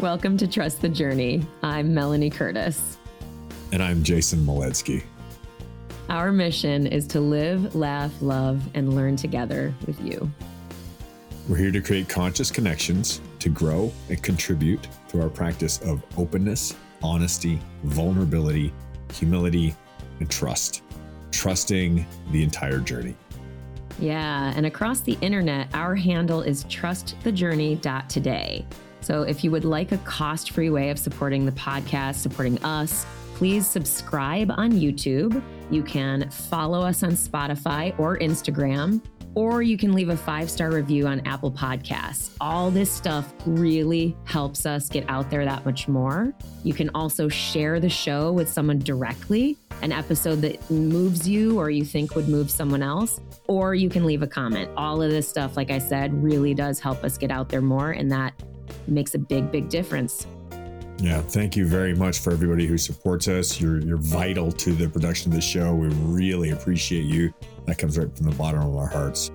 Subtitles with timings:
[0.00, 1.46] Welcome to Trust the Journey.
[1.62, 2.96] I'm Melanie Curtis.
[3.70, 5.02] And I'm Jason Moledzki.
[6.08, 10.32] Our mission is to live, laugh, love, and learn together with you.
[11.46, 16.74] We're here to create conscious connections to grow and contribute to our practice of openness,
[17.02, 18.72] honesty, vulnerability,
[19.12, 19.74] humility,
[20.18, 20.80] and trust.
[21.30, 23.16] Trusting the entire journey.
[23.98, 28.66] Yeah, and across the internet, our handle is trustthejourney.today.
[29.00, 33.06] So if you would like a cost free way of supporting the podcast, supporting us,
[33.34, 35.42] please subscribe on YouTube.
[35.70, 39.00] You can follow us on Spotify or Instagram,
[39.34, 42.30] or you can leave a five star review on Apple Podcasts.
[42.40, 46.34] All this stuff really helps us get out there that much more.
[46.64, 51.70] You can also share the show with someone directly, an episode that moves you or
[51.70, 54.68] you think would move someone else, or you can leave a comment.
[54.76, 57.92] All of this stuff, like I said, really does help us get out there more.
[57.92, 58.34] And that
[58.86, 60.26] makes a big, big difference.
[60.98, 63.58] Yeah, thank you very much for everybody who supports us.
[63.58, 65.74] You're you're vital to the production of the show.
[65.74, 67.32] We really appreciate you.
[67.64, 69.30] That comes right from the bottom of our hearts.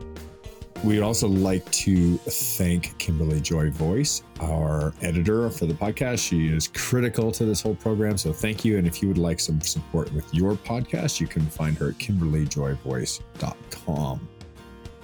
[0.83, 6.19] We'd also like to thank Kimberly Joy Voice, our editor for the podcast.
[6.19, 8.15] She is critical to this whole program.
[8.17, 8.77] So thank you.
[8.77, 11.97] And if you would like some support with your podcast, you can find her at
[11.97, 14.29] kimberlyjoyvoice.com.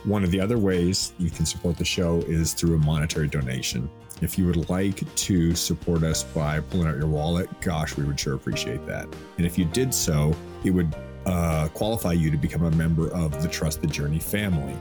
[0.04, 3.90] One of the other ways you can support the show is through a monetary donation.
[4.22, 8.19] If you would like to support us by pulling out your wallet, gosh, we would
[8.19, 9.05] sure appreciate that.
[9.38, 13.41] And if you did so, it would uh, qualify you to become a member of
[13.41, 14.75] the Trust the Journey family.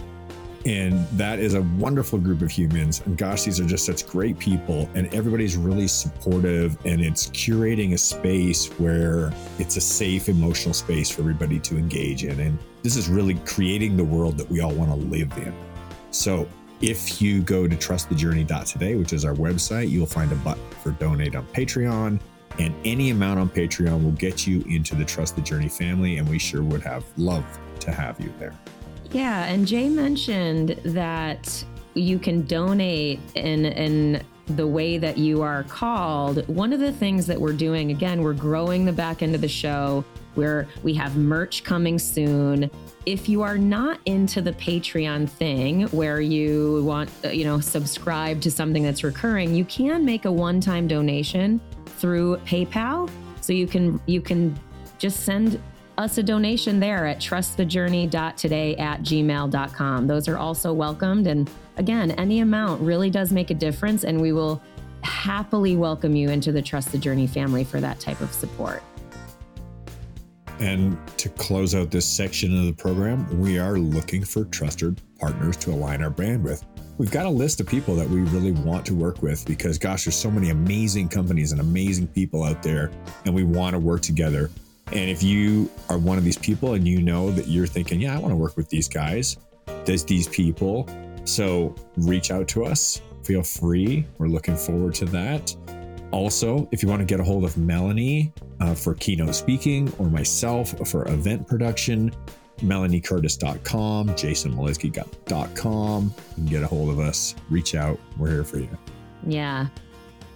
[0.67, 3.01] And that is a wonderful group of humans.
[3.07, 4.91] And gosh, these are just such great people.
[4.95, 6.77] And everybody's really supportive.
[6.85, 12.25] And it's curating a space where it's a safe emotional space for everybody to engage
[12.25, 12.39] in.
[12.41, 15.55] And this is really creating the world that we all want to live in.
[16.11, 16.47] So
[16.81, 21.35] if you go to trustthejourney.today, which is our website, you'll find a button for donate
[21.35, 22.21] on Patreon.
[22.59, 26.19] And any amount on Patreon will get you into the Trust the Journey family.
[26.19, 28.55] And we sure would have loved to have you there.
[29.13, 29.45] Yeah.
[29.45, 36.47] And Jay mentioned that you can donate in, in the way that you are called.
[36.49, 39.49] One of the things that we're doing, again, we're growing the back end of the
[39.49, 40.05] show
[40.35, 42.71] where we have merch coming soon
[43.07, 48.51] if you are not into the Patreon thing where you want, you know, subscribe to
[48.51, 53.11] something that's recurring, you can make a one-time donation through PayPal.
[53.41, 54.59] So you can you can
[54.99, 55.61] just send
[55.99, 60.07] us a donation there at trustthejourney.today at gmail.com.
[60.07, 61.27] Those are also welcomed.
[61.27, 64.05] And again, any amount really does make a difference.
[64.05, 64.63] And we will
[65.03, 68.83] happily welcome you into the Trust the Journey family for that type of support.
[70.61, 75.57] And to close out this section of the program, we are looking for trusted partners
[75.59, 76.63] to align our brand with.
[76.99, 80.05] We've got a list of people that we really want to work with because, gosh,
[80.05, 82.91] there's so many amazing companies and amazing people out there,
[83.25, 84.51] and we want to work together.
[84.89, 88.15] And if you are one of these people and you know that you're thinking, yeah,
[88.15, 89.39] I want to work with these guys,
[89.87, 90.87] there's these people.
[91.25, 93.01] So reach out to us.
[93.25, 94.05] Feel free.
[94.19, 95.55] We're looking forward to that.
[96.13, 100.09] Also, if you want to get a hold of Melanie uh, for keynote speaking or
[100.11, 102.13] myself for event production,
[102.59, 106.05] melaniecurtis.com, jasonmoledzki.com.
[106.05, 107.35] You can get a hold of us.
[107.49, 107.99] Reach out.
[108.19, 108.69] We're here for you.
[109.27, 109.67] Yeah.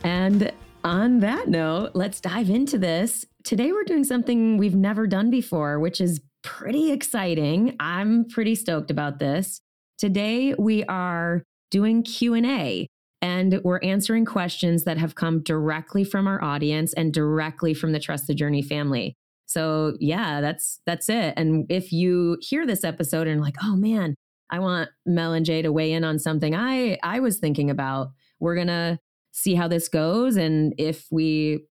[0.05, 0.53] And
[0.85, 3.25] on that note, let's dive into this.
[3.43, 7.77] Today we're doing something we've never done before, which is pretty exciting.
[7.81, 9.61] I'm pretty stoked about this.
[9.99, 12.87] Today we are doing Q&A
[13.25, 17.99] and we're answering questions that have come directly from our audience and directly from the
[17.99, 19.17] Trust the Journey family.
[19.47, 21.33] So yeah, that's that's it.
[21.39, 24.15] And if you hear this episode and like, oh man,
[24.51, 28.09] I want Mel and Jay to weigh in on something I I was thinking about,
[28.41, 28.99] we're gonna
[29.33, 30.37] see how this goes.
[30.37, 31.65] And if we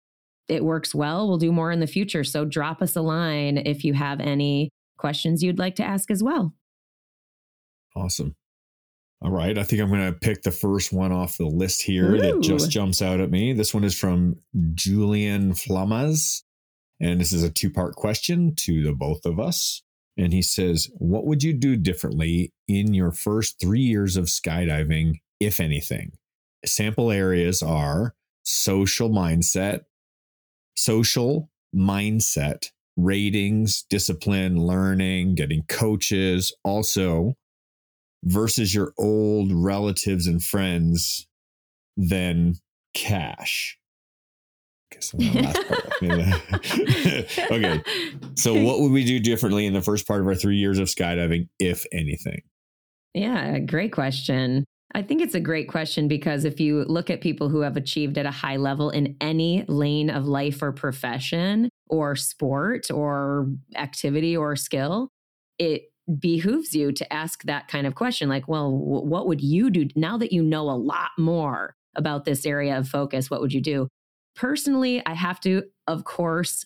[0.48, 2.24] it works well, we'll do more in the future.
[2.24, 6.22] So drop us a line if you have any questions you'd like to ask as
[6.22, 6.54] well.
[7.94, 8.36] Awesome.
[9.22, 9.56] All right.
[9.56, 12.20] I think I'm going to pick the first one off the list here Ooh.
[12.20, 13.52] that just jumps out at me.
[13.52, 14.36] This one is from
[14.74, 16.42] Julian Flamas.
[17.00, 19.82] And this is a two part question to the both of us.
[20.16, 25.20] And he says, What would you do differently in your first three years of skydiving,
[25.38, 26.12] if anything?
[26.66, 28.14] Sample areas are
[28.44, 29.82] social mindset,
[30.76, 37.36] social mindset, ratings, discipline, learning, getting coaches, also
[38.24, 41.26] versus your old relatives and friends
[41.96, 42.56] than
[42.94, 43.78] cash.
[45.12, 46.32] okay.
[48.34, 50.88] So, what would we do differently in the first part of our three years of
[50.88, 52.42] skydiving, if anything?
[53.14, 54.64] Yeah, great question.
[54.94, 58.18] I think it's a great question because if you look at people who have achieved
[58.18, 64.36] at a high level in any lane of life or profession or sport or activity
[64.36, 65.08] or skill,
[65.58, 65.84] it
[66.18, 69.88] behooves you to ask that kind of question like, well, w- what would you do
[69.96, 73.30] now that you know a lot more about this area of focus?
[73.30, 73.88] What would you do?
[74.34, 76.64] Personally, I have to, of course,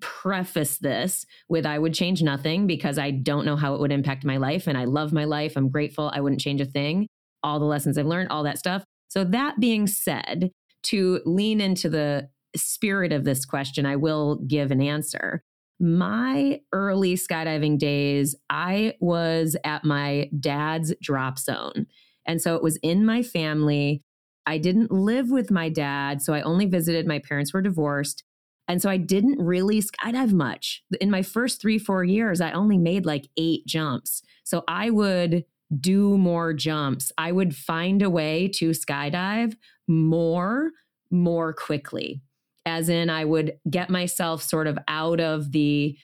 [0.00, 4.24] preface this with I would change nothing because I don't know how it would impact
[4.24, 4.66] my life.
[4.66, 5.54] And I love my life.
[5.56, 6.10] I'm grateful.
[6.14, 7.08] I wouldn't change a thing.
[7.42, 8.84] All the lessons I've learned, all that stuff.
[9.08, 10.50] So, that being said,
[10.84, 15.42] to lean into the spirit of this question, I will give an answer.
[15.84, 21.86] My early skydiving days, I was at my dad's drop zone.
[22.26, 24.02] And so it was in my family.
[24.46, 27.06] I didn't live with my dad, so I only visited.
[27.06, 28.24] My parents were divorced.
[28.66, 30.82] And so I didn't really skydive much.
[31.02, 34.22] In my first three, four years, I only made like eight jumps.
[34.42, 35.44] So I would
[35.78, 37.12] do more jumps.
[37.18, 39.54] I would find a way to skydive
[39.86, 40.70] more,
[41.10, 42.22] more quickly.
[42.66, 45.96] As in, I would get myself sort of out of the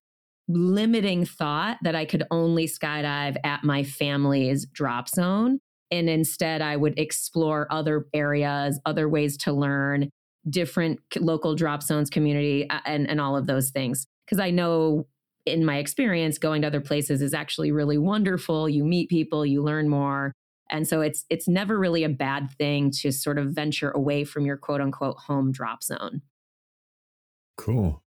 [0.49, 5.61] limiting thought that I could only skydive at my family's drop zone.
[5.91, 10.11] And instead, I would explore other areas, other ways to learn,
[10.49, 14.07] different local drop zones community and, and all of those things.
[14.27, 15.07] Because i know
[15.47, 18.69] in my experience going to other places is actually really wonderful.
[18.69, 20.33] You meet people you learn more.
[20.71, 24.47] And so it's it's never really a bad thing to sort of venture away from
[24.47, 26.23] your quote unquote home drop zone
[27.57, 28.03] cool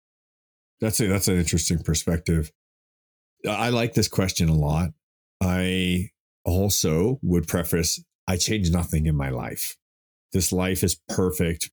[0.80, 2.52] that's a that's an interesting perspective
[3.50, 4.92] i like this question a lot
[5.42, 6.10] i
[6.46, 9.76] also would preface i change nothing in my life
[10.34, 11.70] this life is perfect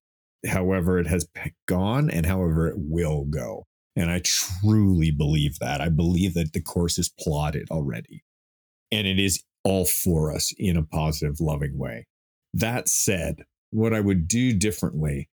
[0.47, 1.27] however it has
[1.67, 3.65] gone and however it will go.
[3.95, 5.81] And I truly believe that.
[5.81, 8.23] I believe that the course is plotted already
[8.91, 12.07] and it is all for us in a positive, loving way.
[12.53, 15.29] That said, what I would do differently,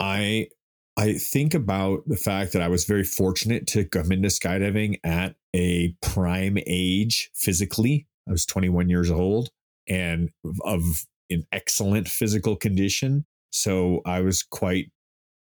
[0.00, 0.48] I
[0.96, 5.36] I think about the fact that I was very fortunate to come into skydiving at
[5.54, 8.06] a prime age physically.
[8.28, 9.50] I was 21 years old
[9.88, 10.30] and
[10.62, 13.24] of an excellent physical condition.
[13.50, 14.90] So I was quite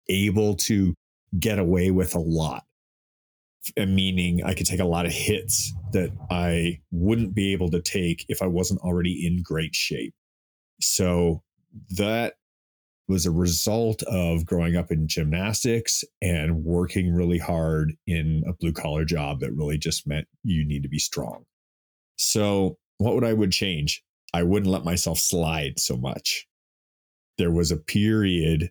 [0.07, 0.93] able to
[1.39, 2.63] get away with a lot.
[3.77, 7.81] Uh, meaning, I could take a lot of hits that I wouldn't be able to
[7.81, 10.13] take if I wasn't already in great shape.
[10.79, 11.43] So
[11.89, 12.35] that
[13.09, 18.71] was a result of growing up in gymnastics and working really hard in a blue
[18.71, 21.43] collar job that really just meant you need to be strong.
[22.17, 24.03] So, what would I would change?
[24.33, 26.47] I wouldn't let myself slide so much
[27.39, 28.69] there was a period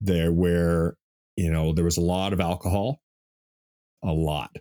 [0.00, 0.94] there where
[1.36, 3.00] you know there was a lot of alcohol
[4.04, 4.54] a lot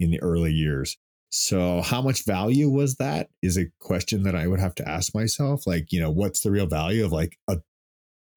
[0.00, 0.96] in the early years
[1.30, 5.14] so how much value was that is a question that i would have to ask
[5.14, 7.58] myself like you know what's the real value of like a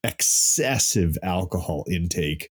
[0.06, 2.50] excessive alcohol intake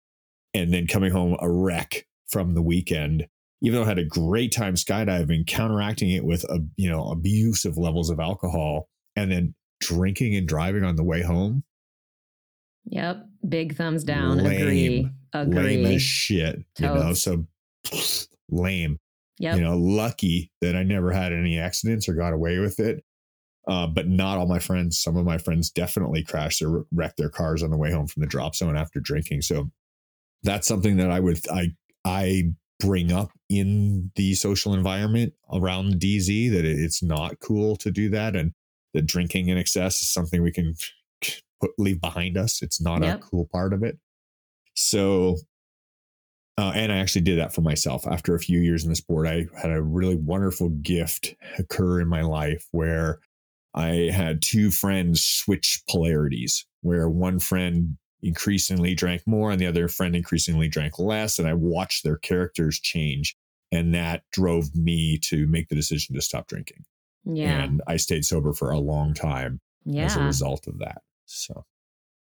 [0.54, 3.26] and then coming home a wreck from the weekend
[3.62, 7.76] even though i had a great time skydiving counteracting it with a you know abusive
[7.76, 11.62] levels of alcohol and then drinking and driving on the way home
[12.86, 13.26] Yep.
[13.48, 14.38] Big thumbs down.
[14.38, 14.60] Lame.
[14.60, 15.10] Agree.
[15.32, 15.76] Agree.
[15.76, 16.64] Lame as shit.
[16.76, 16.80] Totes.
[16.80, 18.98] You know, so lame.
[19.38, 19.56] Yep.
[19.56, 23.04] You know, lucky that I never had any accidents or got away with it.
[23.66, 24.98] Uh, but not all my friends.
[24.98, 28.20] Some of my friends definitely crashed or wrecked their cars on the way home from
[28.20, 29.42] the drop zone after drinking.
[29.42, 29.70] So
[30.44, 31.70] that's something that I would I
[32.04, 32.44] I
[32.78, 38.36] bring up in the social environment around DZ that it's not cool to do that
[38.36, 38.52] and
[38.94, 40.74] that drinking in excess is something we can
[41.60, 42.62] put leave behind us.
[42.62, 43.18] It's not yep.
[43.18, 43.98] a cool part of it.
[44.74, 45.36] So,
[46.58, 48.06] uh, and I actually did that for myself.
[48.06, 52.08] After a few years in the sport, I had a really wonderful gift occur in
[52.08, 53.20] my life where
[53.76, 59.86] I had two friends switch polarities, where one friend increasingly drank more and the other
[59.88, 61.38] friend increasingly drank less.
[61.38, 63.36] And I watched their characters change.
[63.72, 66.84] And that drove me to make the decision to stop drinking.
[67.24, 67.64] Yeah.
[67.64, 70.04] And I stayed sober for a long time yeah.
[70.04, 71.02] as a result of that.
[71.26, 71.64] So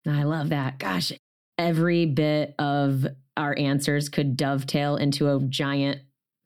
[0.07, 0.79] I love that.
[0.79, 1.11] Gosh,
[1.57, 3.05] every bit of
[3.37, 5.99] our answers could dovetail into a giant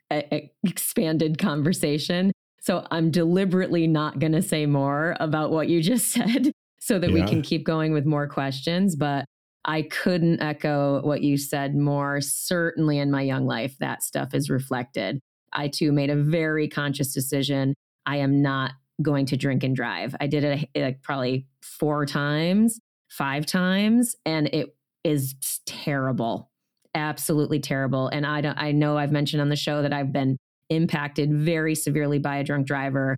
[0.09, 2.31] expanded conversation.
[2.67, 7.11] So I'm deliberately not going to say more about what you just said so that
[7.11, 7.13] yeah.
[7.13, 8.97] we can keep going with more questions.
[8.97, 9.23] But
[9.63, 12.19] I couldn't echo what you said more.
[12.19, 15.21] Certainly in my young life, that stuff is reflected.
[15.53, 17.73] I too made a very conscious decision.
[18.05, 20.13] I am not going to drink and drive.
[20.19, 26.51] I did it like probably four times, five times, and it is terrible,
[26.93, 28.09] absolutely terrible.
[28.09, 30.35] And I don't, I know I've mentioned on the show that I've been
[30.69, 33.17] impacted very severely by a drunk driver.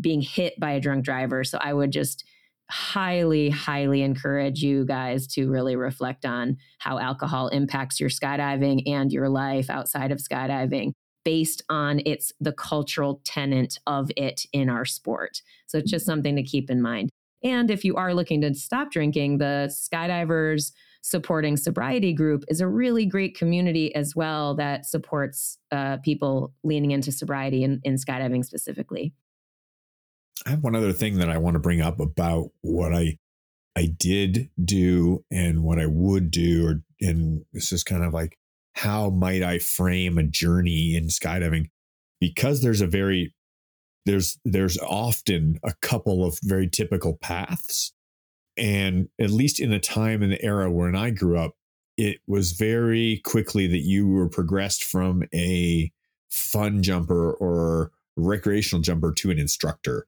[0.00, 1.42] being hit by a drunk driver.
[1.42, 2.24] So I would just
[2.70, 9.12] highly, highly encourage you guys to really reflect on how alcohol impacts your skydiving and
[9.12, 10.92] your life outside of skydiving
[11.24, 15.42] based on its the cultural tenant of it in our sport.
[15.66, 16.12] So it's just mm-hmm.
[16.12, 17.10] something to keep in mind.
[17.42, 20.72] And if you are looking to stop drinking, the skydivers
[21.06, 26.90] supporting sobriety group is a really great community as well that supports uh, people leaning
[26.90, 29.14] into sobriety in, in skydiving specifically.
[30.44, 33.18] I have one other thing that I want to bring up about what I
[33.76, 38.36] I did do and what I would do, or and this is kind of like
[38.74, 41.70] how might I frame a journey in skydiving?
[42.20, 43.32] Because there's a very
[44.06, 47.92] there's there's often a couple of very typical paths.
[48.56, 51.52] And at least in the time and the era when I grew up,
[51.96, 55.90] it was very quickly that you were progressed from a
[56.30, 60.06] fun jumper or recreational jumper to an instructor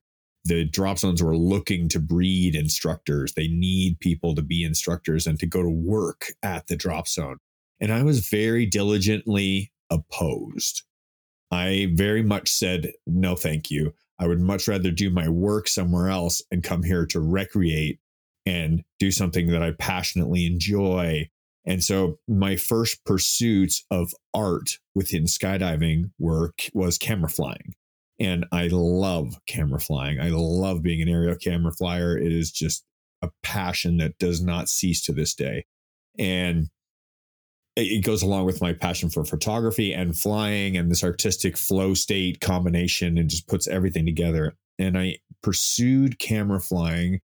[0.49, 3.35] the drop zones were looking to breed instructors.
[3.35, 7.39] They need people to be instructors and to go to work at the drop zone.
[7.81, 10.83] And I was very diligently opposed.
[11.51, 13.95] I very much said, no, thank you.
[14.19, 18.01] I would much rather do my work somewhere else and come here to recreate
[18.49, 21.29] and do something that I passionately enjoy.
[21.67, 27.75] And so my first pursuits of art within skydiving were was camera flying.
[28.19, 30.19] And I love camera flying.
[30.19, 32.17] I love being an aerial camera flyer.
[32.17, 32.85] It is just
[33.21, 35.67] a passion that does not cease to this day.
[36.19, 36.69] And
[37.77, 42.41] it goes along with my passion for photography and flying and this artistic flow state
[42.41, 44.57] combination and just puts everything together.
[44.79, 47.21] And I pursued camera flying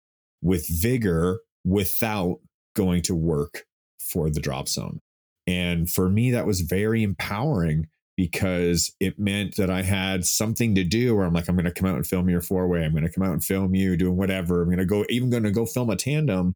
[0.43, 2.39] with vigor without
[2.75, 3.65] going to work
[3.99, 5.01] for the drop zone.
[5.47, 10.85] And for me, that was very empowering because it meant that I had something to
[10.85, 12.85] do where I'm like, I'm going to come out and film your four way.
[12.85, 14.63] I'm going to come out and film you doing whatever.
[14.63, 16.55] I'm going to go, even going to go film a tandem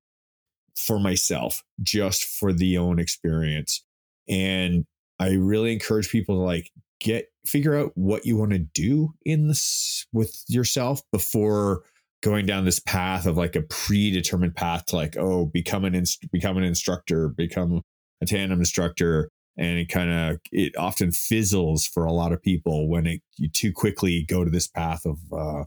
[0.76, 3.82] for myself, just for the own experience.
[4.28, 4.84] And
[5.18, 9.48] I really encourage people to like get, figure out what you want to do in
[9.48, 11.82] this with yourself before
[12.24, 16.30] going down this path of like a predetermined path to like, oh, become an, inst-
[16.32, 17.82] become an instructor, become
[18.20, 22.88] a tandem instructor and it kind of it often fizzles for a lot of people
[22.88, 25.64] when it you too quickly go to this path of uh,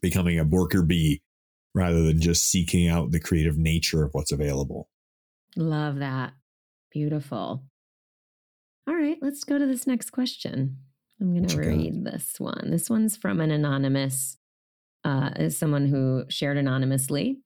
[0.00, 1.22] becoming a worker bee
[1.74, 4.88] rather than just seeking out the creative nature of what's available.
[5.56, 6.32] Love that.
[6.90, 7.62] Beautiful.
[8.88, 10.78] All right, let's go to this next question.
[11.20, 12.70] I'm going to read this one.
[12.70, 14.38] This one's from an anonymous,
[15.04, 17.38] uh, someone who shared anonymously.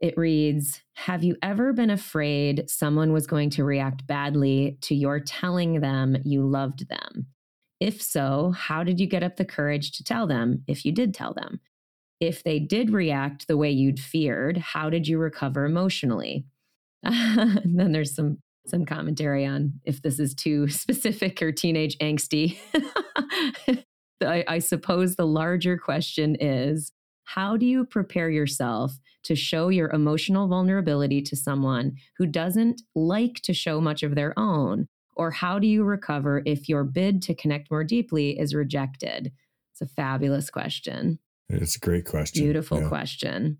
[0.00, 5.20] It reads Have you ever been afraid someone was going to react badly to your
[5.20, 7.26] telling them you loved them?
[7.80, 11.14] If so, how did you get up the courage to tell them if you did
[11.14, 11.60] tell them?
[12.20, 16.46] If they did react the way you'd feared, how did you recover emotionally?
[17.02, 22.58] and then there's some some commentary on if this is too specific or teenage angsty.
[24.22, 26.92] I, I suppose the larger question is
[27.24, 33.40] how do you prepare yourself to show your emotional vulnerability to someone who doesn't like
[33.42, 34.86] to show much of their own?
[35.16, 39.32] Or how do you recover if your bid to connect more deeply is rejected?
[39.72, 41.18] It's a fabulous question.
[41.48, 42.44] It's a great question.
[42.44, 42.88] Beautiful yeah.
[42.88, 43.58] question.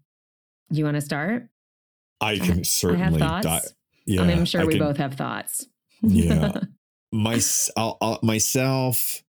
[0.71, 1.49] Do you want to start?
[2.21, 3.21] I can certainly.
[3.21, 3.71] I have thoughts.
[3.71, 3.75] Di-
[4.07, 5.67] yeah, I mean, I'm sure I we can, both have thoughts.
[6.03, 6.61] yeah,
[7.13, 7.41] my
[7.77, 9.23] I'll, I'll, myself.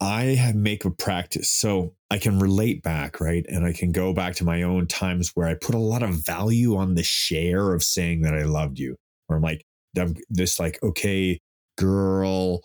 [0.00, 1.50] I have make a practice.
[1.50, 3.44] So I can relate back, right?
[3.48, 6.24] And I can go back to my own times where I put a lot of
[6.26, 8.96] value on the share of saying that I loved you.
[9.28, 9.64] Or I'm like,
[9.96, 11.38] I'm this like, okay,
[11.78, 12.62] girl.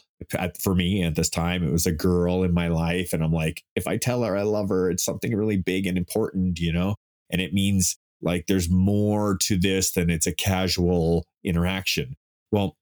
[0.63, 3.13] For me at this time, it was a girl in my life.
[3.13, 5.95] And I'm like, if I tell her I love her, it's something really big and
[5.95, 6.95] important, you know?
[7.29, 12.15] And it means like there's more to this than it's a casual interaction.
[12.51, 12.77] Well,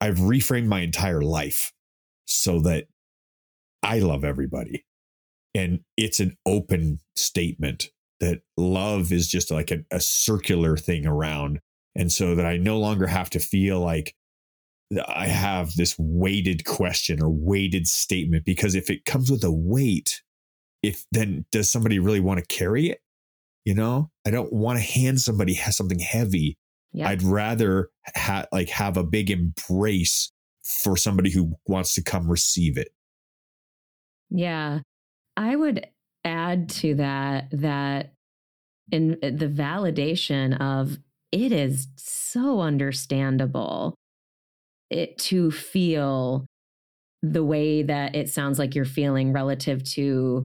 [0.00, 1.70] I've reframed my entire life
[2.24, 2.86] so that
[3.82, 4.84] I love everybody.
[5.54, 11.60] And it's an open statement that love is just like a, a circular thing around.
[11.96, 14.14] And so that I no longer have to feel like
[15.06, 20.22] I have this weighted question or weighted statement because if it comes with a weight,
[20.82, 23.00] if then does somebody really want to carry it?
[23.64, 26.56] You know, I don't want to hand somebody something heavy.
[26.92, 27.08] Yeah.
[27.08, 30.32] I'd rather ha- like have a big embrace
[30.82, 32.88] for somebody who wants to come receive it.
[34.30, 34.80] Yeah.
[35.36, 35.86] I would
[36.24, 38.12] add to that that
[38.90, 40.98] in uh, the validation of
[41.30, 43.94] it is so understandable
[44.90, 46.46] it to feel
[47.22, 50.42] the way that it sounds like you're feeling relative to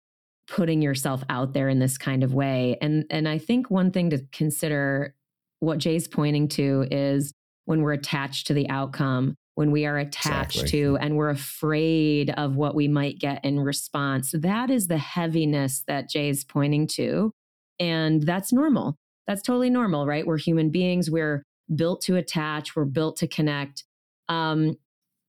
[0.48, 2.76] putting yourself out there in this kind of way.
[2.80, 5.14] And and I think one thing to consider
[5.60, 7.32] what Jay's pointing to is
[7.64, 10.70] when we're attached to the outcome, when we are attached exactly.
[10.82, 14.32] to and we're afraid of what we might get in response.
[14.32, 17.32] That is the heaviness that Jay's pointing to.
[17.80, 18.94] And that's normal.
[19.26, 20.24] That's totally normal, right?
[20.24, 21.10] We're human beings.
[21.10, 21.42] We're
[21.74, 23.82] built to attach, we're built to connect.
[24.28, 24.76] Um,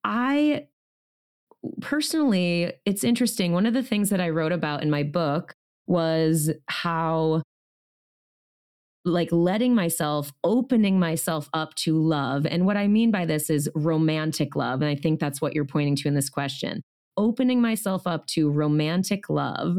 [0.03, 0.67] I
[1.81, 3.51] personally, it's interesting.
[3.51, 5.55] One of the things that I wrote about in my book
[5.87, 7.41] was how
[9.09, 12.45] like letting myself, opening myself up to love.
[12.45, 14.81] And what I mean by this is romantic love.
[14.81, 16.81] And I think that's what you're pointing to in this question.
[17.17, 19.77] Opening myself up to romantic love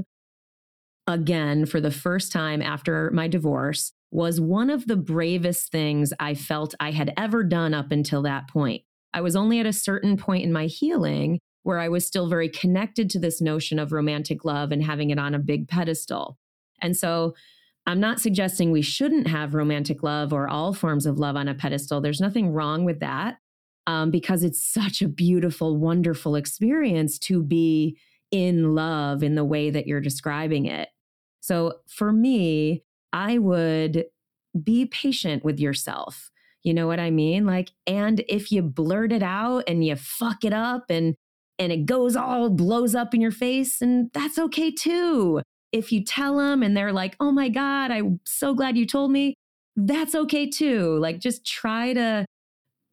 [1.07, 6.35] again for the first time after my divorce was one of the bravest things I
[6.35, 8.83] felt I had ever done up until that point.
[9.13, 12.49] I was only at a certain point in my healing where I was still very
[12.49, 16.39] connected to this notion of romantic love and having it on a big pedestal.
[16.81, 17.35] And so
[17.91, 21.55] I'm not suggesting we shouldn't have romantic love or all forms of love on a
[21.55, 22.01] pedestal.
[22.01, 23.39] There's nothing wrong with that
[23.89, 27.99] um, because it's such a beautiful, wonderful experience to be
[28.31, 30.89] in love in the way that you're describing it.
[31.41, 34.05] So for me, I would
[34.63, 36.31] be patient with yourself.
[36.63, 37.45] You know what I mean?
[37.45, 41.17] Like, and if you blurt it out and you fuck it up and
[41.59, 45.43] and it goes all blows up in your face, and that's okay too.
[45.73, 49.13] If you tell them and they're like, oh my God, I'm so glad you told
[49.13, 49.35] me,
[49.77, 50.99] that's okay too.
[50.99, 52.25] Like, just try to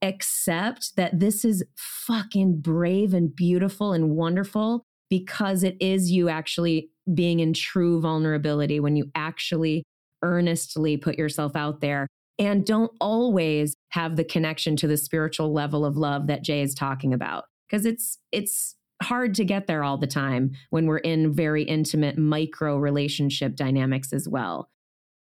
[0.01, 6.89] accept that this is fucking brave and beautiful and wonderful because it is you actually
[7.13, 9.83] being in true vulnerability when you actually
[10.23, 12.07] earnestly put yourself out there
[12.39, 16.75] and don't always have the connection to the spiritual level of love that Jay is
[16.75, 21.33] talking about because it's it's hard to get there all the time when we're in
[21.33, 24.69] very intimate micro relationship dynamics as well.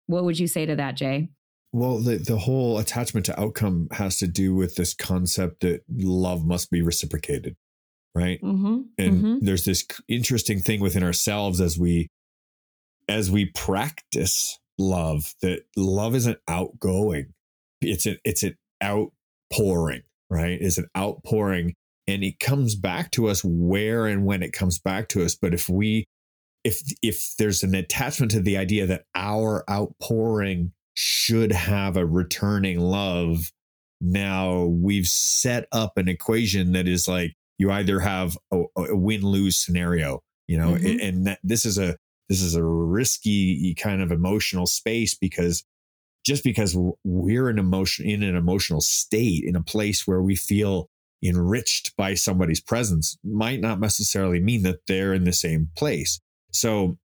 [0.08, 1.30] What would you say to that, Jay?
[1.72, 6.46] Well, the, the whole attachment to outcome has to do with this concept that love
[6.46, 7.56] must be reciprocated,
[8.16, 8.42] right?
[8.42, 9.46] Mm-hmm, and mm-hmm.
[9.46, 12.10] there's this interesting thing within ourselves as we
[13.08, 17.34] as we practice love that love isn't outgoing
[17.82, 21.76] it's an it's an outpouring right It's an outpouring
[22.10, 25.54] and it comes back to us where and when it comes back to us but
[25.54, 26.06] if we
[26.64, 32.80] if if there's an attachment to the idea that our outpouring should have a returning
[32.80, 33.52] love
[34.02, 39.58] now we've set up an equation that is like you either have a, a win-lose
[39.58, 41.00] scenario you know mm-hmm.
[41.00, 41.96] and that, this is a
[42.28, 45.64] this is a risky kind of emotional space because
[46.26, 50.90] just because we're an emotion in an emotional state in a place where we feel
[51.24, 56.20] enriched by somebody's presence might not necessarily mean that they're in the same place
[56.52, 56.98] so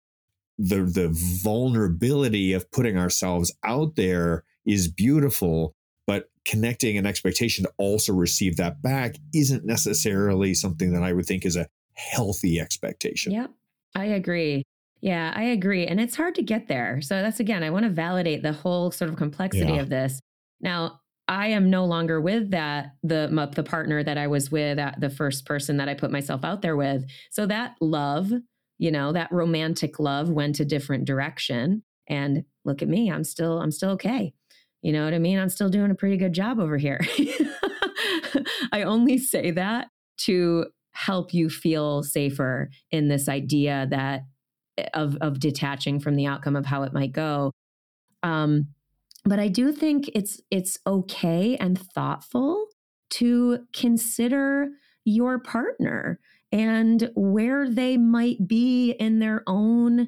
[0.58, 1.10] the the
[1.43, 5.73] vulnerability of putting ourselves out there is beautiful
[6.06, 11.26] but connecting an expectation to also receive that back isn't necessarily something that i would
[11.26, 13.47] think is a healthy expectation yeah
[13.95, 14.63] i agree
[15.04, 15.86] yeah, I agree.
[15.86, 17.02] And it's hard to get there.
[17.02, 19.82] So that's again, I want to validate the whole sort of complexity yeah.
[19.82, 20.21] of this.
[20.62, 25.00] Now, I am no longer with that the the partner that I was with at
[25.00, 27.06] the first person that I put myself out there with.
[27.32, 28.32] So that love,
[28.78, 31.84] you know, that romantic love went a different direction.
[32.08, 34.34] And look at me, I'm still I'm still okay.
[34.82, 35.40] You know what I mean?
[35.40, 37.00] I'm still doing a pretty good job over here.
[38.74, 39.88] I only say that
[40.20, 44.24] to help you feel safer in this idea that
[44.94, 47.52] of of detaching from the outcome of how it might go.
[48.24, 48.68] Um,
[49.26, 52.68] but I do think it's it's okay and thoughtful
[53.12, 54.70] to consider
[55.06, 56.20] your partner
[56.52, 60.08] and where they might be in their own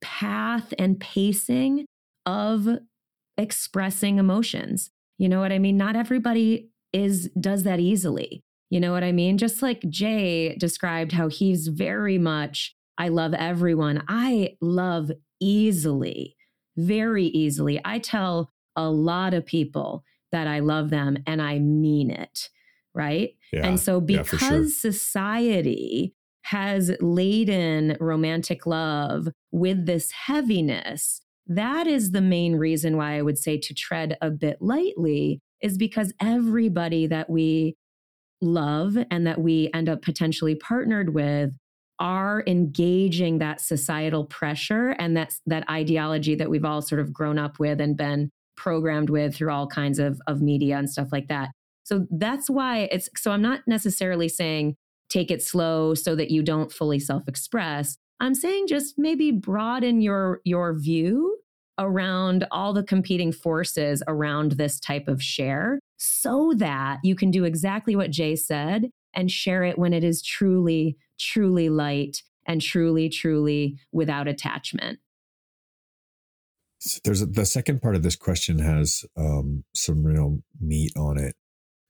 [0.00, 1.86] path and pacing
[2.26, 2.68] of
[3.36, 4.90] expressing emotions.
[5.18, 5.76] You know what I mean?
[5.76, 8.42] Not everybody is does that easily.
[8.70, 9.38] You know what I mean?
[9.38, 14.02] Just like Jay described how he's very much I love everyone.
[14.08, 16.36] I love easily,
[16.78, 17.80] very easily.
[17.84, 22.48] I tell a lot of people that I love them and I mean it.
[22.94, 23.34] Right.
[23.52, 24.68] Yeah, and so, because yeah, sure.
[24.68, 33.22] society has laden romantic love with this heaviness, that is the main reason why I
[33.22, 37.76] would say to tread a bit lightly, is because everybody that we
[38.40, 41.50] love and that we end up potentially partnered with
[42.00, 47.38] are engaging that societal pressure and that that ideology that we've all sort of grown
[47.38, 51.28] up with and been programmed with through all kinds of, of media and stuff like
[51.28, 51.50] that.
[51.84, 54.76] So that's why it's so I'm not necessarily saying
[55.08, 57.96] take it slow so that you don't fully self-express.
[58.20, 61.38] I'm saying just maybe broaden your your view
[61.78, 67.44] around all the competing forces around this type of share so that you can do
[67.44, 73.08] exactly what Jay said and share it when it is truly, truly light and truly,
[73.08, 74.98] truly without attachment.
[76.80, 81.18] So there's a, the second part of this question has um, some real meat on
[81.18, 81.34] it.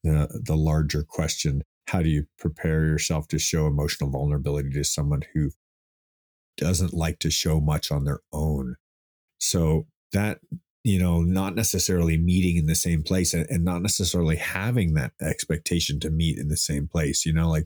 [0.03, 5.23] The the larger question: How do you prepare yourself to show emotional vulnerability to someone
[5.35, 5.51] who
[6.57, 8.77] doesn't like to show much on their own?
[9.39, 10.39] So that
[10.85, 15.13] you know, not necessarily meeting in the same place and, and not necessarily having that
[15.21, 17.27] expectation to meet in the same place.
[17.27, 17.65] You know, like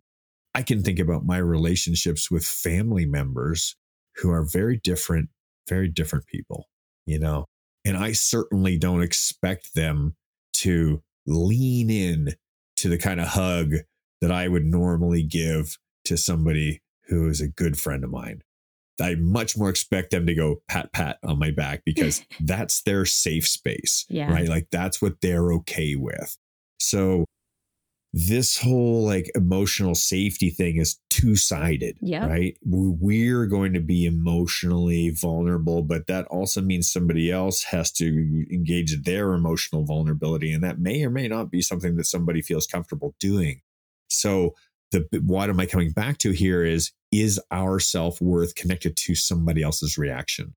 [0.55, 3.77] I can think about my relationships with family members
[4.17, 5.31] who are very different,
[5.69, 6.69] very different people,
[7.07, 7.47] you know,
[7.85, 10.15] and I certainly don't expect them
[10.55, 12.35] to lean in
[12.77, 13.73] to the kind of hug
[14.21, 18.43] that I would normally give to somebody who is a good friend of mine.
[19.01, 23.05] I much more expect them to go pat pat on my back because that's their
[23.05, 24.07] safe space.
[24.09, 24.33] Yeah.
[24.33, 24.49] Right.
[24.49, 26.37] Like that's what they're okay with.
[26.79, 27.25] So
[28.13, 32.27] this whole like emotional safety thing is two sided, yeah.
[32.27, 32.59] right?
[32.63, 39.03] We're going to be emotionally vulnerable, but that also means somebody else has to engage
[39.05, 40.53] their emotional vulnerability.
[40.53, 43.63] And that may or may not be something that somebody feels comfortable doing.
[44.09, 44.55] So,
[44.91, 49.15] the what am I coming back to here is is our self worth connected to
[49.15, 50.55] somebody else's reaction,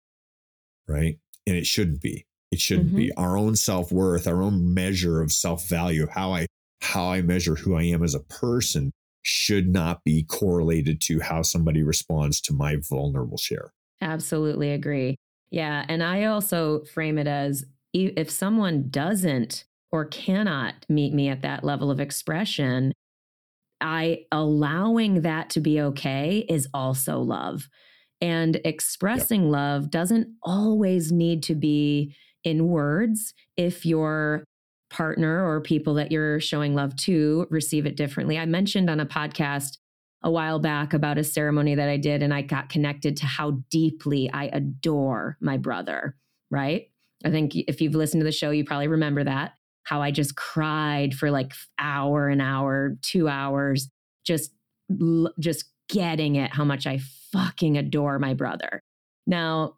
[0.89, 1.19] right?
[1.47, 2.25] And it shouldn't be.
[2.51, 2.97] It shouldn't mm-hmm.
[2.97, 6.47] be our own self worth, our own measure of self value, how I
[6.85, 8.91] how I measure who I am as a person
[9.23, 13.71] should not be correlated to how somebody responds to my vulnerable share.
[14.01, 15.15] Absolutely agree.
[15.49, 15.83] Yeah.
[15.89, 21.63] And I also frame it as if someone doesn't or cannot meet me at that
[21.63, 22.93] level of expression,
[23.81, 27.67] I allowing that to be okay is also love.
[28.21, 29.51] And expressing yep.
[29.51, 34.43] love doesn't always need to be in words if your
[34.95, 38.37] partner or people that you're showing love to receive it differently.
[38.37, 39.77] I mentioned on a podcast
[40.23, 43.61] a while back about a ceremony that I did, and I got connected to how
[43.69, 46.15] deeply I adore my brother,
[46.49, 46.89] right?
[47.25, 49.53] I think if you've listened to the show, you probably remember that
[49.83, 53.89] how I just cried for like hour an hour, two hours,
[54.25, 54.51] just
[55.39, 56.99] just getting it how much I
[57.31, 58.81] fucking adore my brother.
[59.27, 59.77] Now,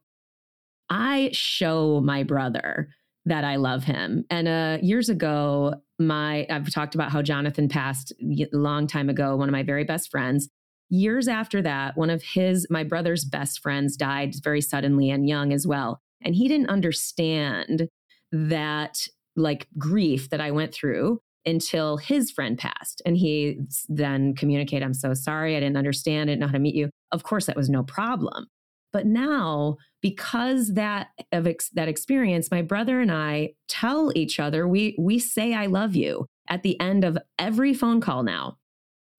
[0.89, 2.89] I show my brother
[3.27, 4.25] that I love him.
[4.29, 9.35] And uh, years ago, my I've talked about how Jonathan passed a long time ago,
[9.35, 10.49] one of my very best friends.
[10.89, 15.51] Years after that, one of his my brother's best friends died very suddenly and young
[15.51, 15.99] as well.
[16.21, 17.89] And he didn't understand
[18.31, 18.97] that
[19.35, 23.01] like grief that I went through until his friend passed.
[23.05, 25.55] And he then communicated, I'm so sorry.
[25.55, 26.29] I didn't understand.
[26.29, 26.89] I didn't know how to meet you.
[27.11, 28.47] Of course, that was no problem.
[28.93, 34.67] But now, because that of ex- that experience, my brother and I tell each other
[34.67, 38.57] we we say I love you at the end of every phone call now.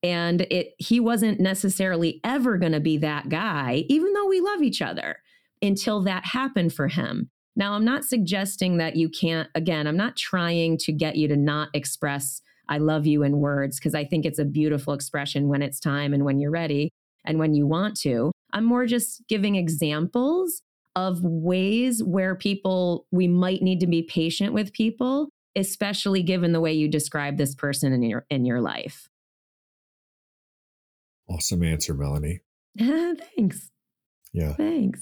[0.02, 4.62] And it he wasn't necessarily ever going to be that guy, even though we love
[4.62, 5.18] each other,
[5.60, 7.30] until that happened for him.
[7.56, 11.36] Now, I'm not suggesting that you can't, again, I'm not trying to get you to
[11.36, 15.62] not express I love you in words because I think it's a beautiful expression when
[15.62, 16.90] it's time and when you're ready
[17.24, 18.30] and when you want to.
[18.52, 20.62] I'm more just giving examples
[20.96, 26.60] of ways where people, we might need to be patient with people, especially given the
[26.60, 29.08] way you describe this person in your, in your life.
[31.28, 32.40] Awesome answer, Melanie.
[32.78, 33.70] Thanks.
[34.32, 34.54] Yeah.
[34.54, 35.00] Thanks.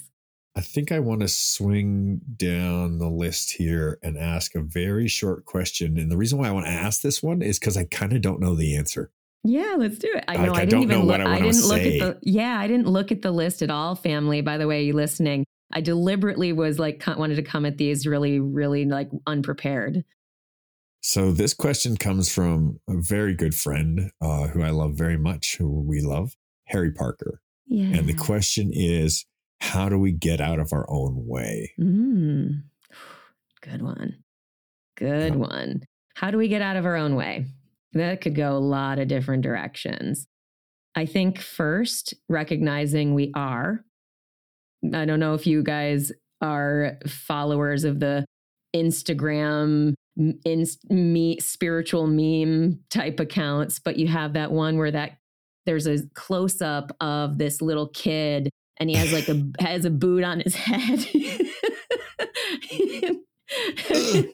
[0.55, 5.45] I think I want to swing down the list here and ask a very short
[5.45, 5.99] question.
[5.99, 8.21] And the reason why I want to ask this one is because I kind of
[8.21, 9.11] don't know the answer.
[9.43, 10.25] Yeah, let's do it.
[10.27, 11.19] I know like, I, didn't even look.
[11.19, 11.99] I, I didn't look say.
[11.99, 12.29] at the.
[12.29, 13.95] Yeah, I didn't look at the list at all.
[13.95, 15.45] Family, by the way, you listening?
[15.71, 20.03] I deliberately was like wanted to come at these really, really like unprepared.
[21.01, 25.57] So this question comes from a very good friend uh, who I love very much,
[25.57, 27.41] who we love, Harry Parker.
[27.67, 27.97] Yeah.
[27.97, 29.25] And the question is
[29.59, 31.73] how do we get out of our own way?
[31.79, 32.63] Mm,
[33.61, 34.17] good one.
[34.95, 35.39] Good yeah.
[35.39, 35.83] one.
[36.15, 37.45] How do we get out of our own way?
[37.93, 40.27] That could go a lot of different directions.
[40.95, 43.83] I think first, recognizing we are.
[44.93, 48.25] I don't know if you guys are followers of the
[48.75, 55.17] Instagram in me spiritual meme type accounts, but you have that one where that
[55.65, 59.89] there's a close up of this little kid and he has like a has a
[59.89, 61.05] boot on his head.
[62.71, 63.21] and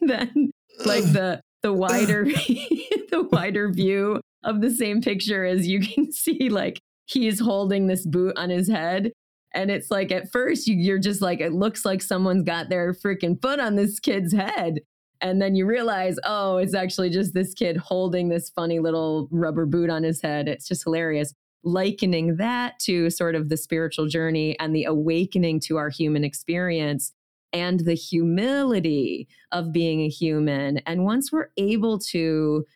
[0.02, 0.50] then
[0.84, 2.24] like the the wider
[3.10, 8.06] the wider view of the same picture as you can see like he's holding this
[8.06, 9.10] boot on his head.
[9.52, 12.92] And it's like at first you, you're just like it looks like someone's got their
[12.92, 14.80] freaking foot on this kid's head.
[15.20, 19.64] And then you realize oh it's actually just this kid holding this funny little rubber
[19.64, 20.48] boot on his head.
[20.48, 21.32] It's just hilarious.
[21.66, 27.13] Likening that to sort of the spiritual journey and the awakening to our human experience
[27.54, 30.78] and the humility of being a human.
[30.78, 32.66] And once we're able to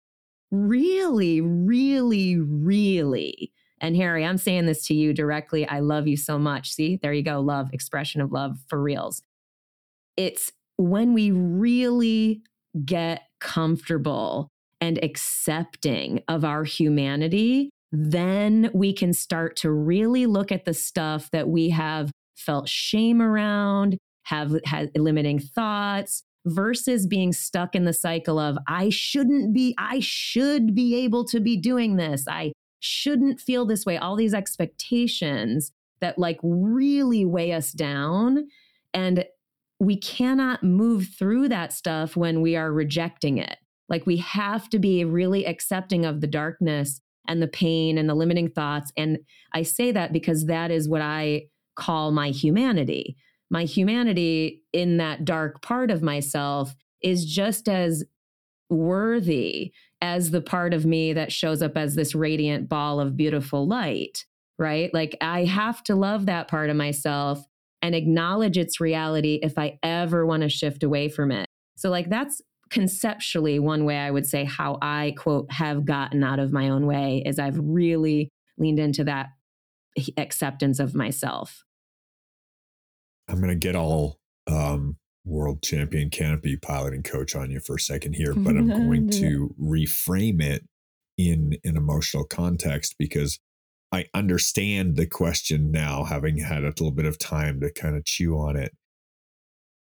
[0.51, 5.69] really, really, really, and Harry, I'm saying this to you directly.
[5.69, 6.71] I love you so much.
[6.71, 7.41] See, there you go.
[7.41, 9.23] Love, expression of love for reals.
[10.17, 12.43] It's when we really
[12.85, 14.49] get comfortable
[14.81, 21.31] and accepting of our humanity, then we can start to really look at the stuff
[21.33, 27.93] that we have felt shame around, have, have limiting thoughts versus being stuck in the
[27.93, 32.27] cycle of I shouldn't be I should be able to be doing this.
[32.29, 33.97] I shouldn't feel this way.
[33.97, 38.49] All these expectations that like really weigh us down
[38.95, 39.25] and
[39.81, 43.57] we cannot move through that stuff when we are rejecting it.
[43.89, 48.15] Like we have to be really accepting of the darkness and the pain and the
[48.15, 49.19] limiting thoughts and
[49.53, 53.17] I say that because that is what I call my humanity
[53.51, 58.05] my humanity in that dark part of myself is just as
[58.71, 63.67] worthy as the part of me that shows up as this radiant ball of beautiful
[63.67, 64.27] light,
[64.59, 64.93] right?
[64.93, 67.45] Like I have to love that part of myself
[67.83, 71.47] and acknowledge its reality if I ever want to shift away from it.
[71.77, 76.39] So, like, that's conceptually one way I would say how I, quote, have gotten out
[76.39, 79.29] of my own way is I've really leaned into that
[80.17, 81.65] acceptance of myself.
[83.29, 87.81] I'm going to get all um, world champion canopy piloting coach on you for a
[87.81, 90.67] second here, but I'm going to reframe it
[91.17, 93.39] in an emotional context because
[93.93, 98.05] I understand the question now, having had a little bit of time to kind of
[98.05, 98.75] chew on it.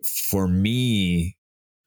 [0.04, 1.38] For me,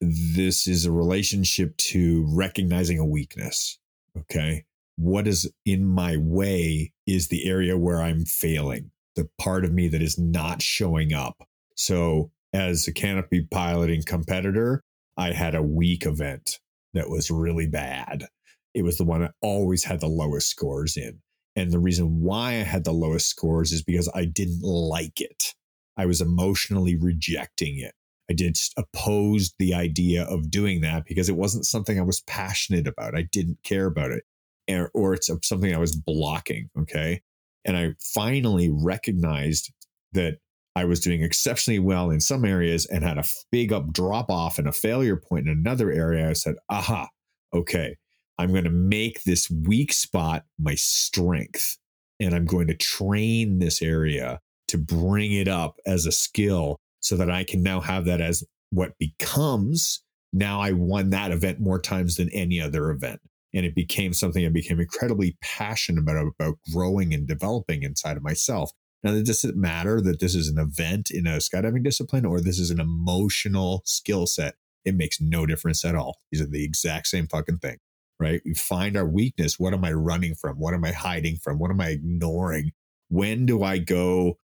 [0.00, 3.78] this is a relationship to recognizing a weakness.
[4.16, 4.64] Okay.
[4.96, 9.88] What is in my way is the area where I'm failing the part of me
[9.88, 11.46] that is not showing up.
[11.76, 14.82] So, as a canopy piloting competitor,
[15.16, 16.60] I had a weak event
[16.94, 18.26] that was really bad.
[18.74, 21.20] It was the one I always had the lowest scores in.
[21.56, 25.54] And the reason why I had the lowest scores is because I didn't like it.
[25.96, 27.94] I was emotionally rejecting it.
[28.28, 32.88] I did oppose the idea of doing that because it wasn't something I was passionate
[32.88, 33.14] about.
[33.14, 34.24] I didn't care about it,
[34.68, 36.70] or, or it's something I was blocking.
[36.78, 37.20] Okay.
[37.64, 39.72] And I finally recognized
[40.12, 40.38] that
[40.76, 44.58] I was doing exceptionally well in some areas and had a big up drop off
[44.58, 46.28] and a failure point in another area.
[46.28, 47.08] I said, aha,
[47.54, 47.96] okay,
[48.38, 51.78] I'm going to make this weak spot my strength.
[52.20, 57.16] And I'm going to train this area to bring it up as a skill so
[57.16, 60.02] that I can now have that as what becomes.
[60.32, 63.20] Now I won that event more times than any other event
[63.54, 68.22] and it became something I became incredibly passionate about, about growing and developing inside of
[68.22, 68.72] myself.
[69.04, 72.40] Now, it does it matter that this is an event in a skydiving discipline or
[72.40, 74.54] this is an emotional skill set?
[74.84, 76.18] It makes no difference at all.
[76.32, 77.76] These are the exact same fucking thing,
[78.18, 78.42] right?
[78.44, 79.58] We find our weakness.
[79.58, 80.56] What am I running from?
[80.58, 81.58] What am I hiding from?
[81.58, 82.72] What am I ignoring?
[83.08, 84.38] When do I go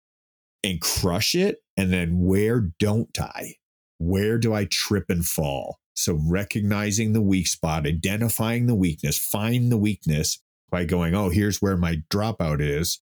[0.63, 1.59] and crush it?
[1.77, 3.55] And then where don't I?
[3.99, 5.79] Where do I trip and fall?
[5.99, 10.39] So recognizing the weak spot, identifying the weakness, find the weakness
[10.71, 13.01] by going, oh, here's where my dropout is.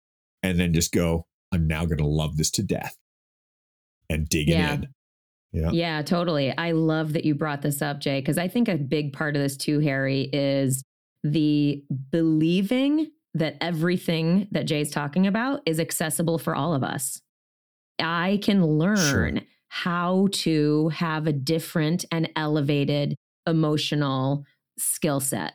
[0.41, 2.97] And then just go, I'm now going to love this to death
[4.09, 4.73] and dig yeah.
[4.73, 4.87] it in.
[5.51, 5.69] Yeah.
[5.71, 6.55] Yeah, totally.
[6.57, 9.41] I love that you brought this up, Jay, because I think a big part of
[9.43, 10.83] this too, Harry, is
[11.23, 17.21] the believing that everything that Jay's talking about is accessible for all of us.
[17.99, 19.31] I can learn sure
[19.69, 23.15] how to have a different and elevated
[23.47, 24.45] emotional
[24.77, 25.53] skill set,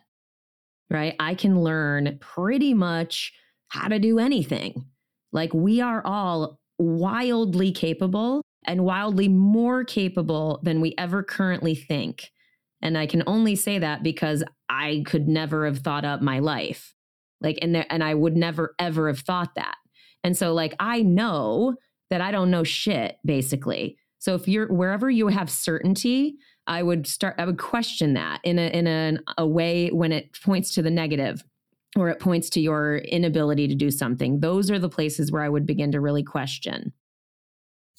[0.89, 1.15] right?
[1.19, 3.33] I can learn pretty much
[3.67, 4.85] how to do anything.
[5.31, 12.31] Like we are all wildly capable and wildly more capable than we ever currently think.
[12.81, 16.93] And I can only say that because I could never have thought up my life.
[17.41, 19.75] Like, and there, and I would never ever have thought that.
[20.23, 21.75] And so, like, I know
[22.09, 23.97] that I don't know shit, basically.
[24.25, 28.57] So if you're wherever you have certainty, I would start I would question that in
[28.57, 31.43] a in a, a way when it points to the negative
[31.95, 34.39] or it points to your inability to do something.
[34.39, 36.91] Those are the places where I would begin to really question.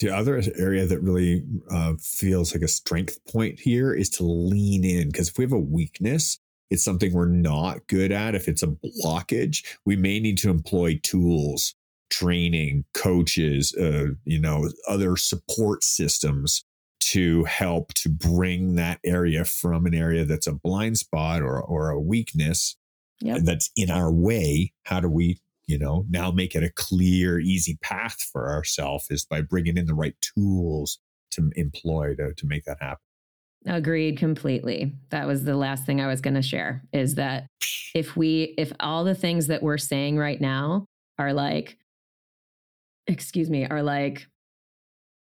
[0.00, 4.84] The other area that really uh, feels like a strength point here is to lean
[4.84, 8.34] in because if we have a weakness, it's something we're not good at.
[8.34, 11.76] If it's a blockage, we may need to employ tools,
[12.10, 16.64] training, coaches, uh, you know, other support systems
[17.00, 21.90] to help to bring that area from an area that's a blind spot or, or
[21.90, 22.76] a weakness
[23.20, 23.42] yep.
[23.44, 24.72] that's in our way.
[24.84, 29.24] How do we, you know, now make it a clear, easy path for ourselves is
[29.24, 30.98] by bringing in the right tools
[31.32, 33.02] to employ to, to make that happen.
[33.66, 34.94] Agreed completely.
[35.10, 37.46] That was the last thing I was going to share is that
[37.94, 40.86] if we, if all the things that we're saying right now
[41.18, 41.76] are like,
[43.06, 44.26] excuse me, are like,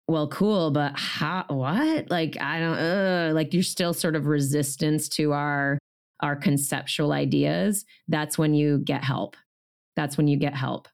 [0.06, 2.10] well, cool, but how, what?
[2.10, 5.78] Like, I don't, uh, like you're still sort of resistance to our,
[6.20, 7.84] our conceptual ideas.
[8.08, 9.36] That's when you get help.
[9.96, 10.88] That's when you get help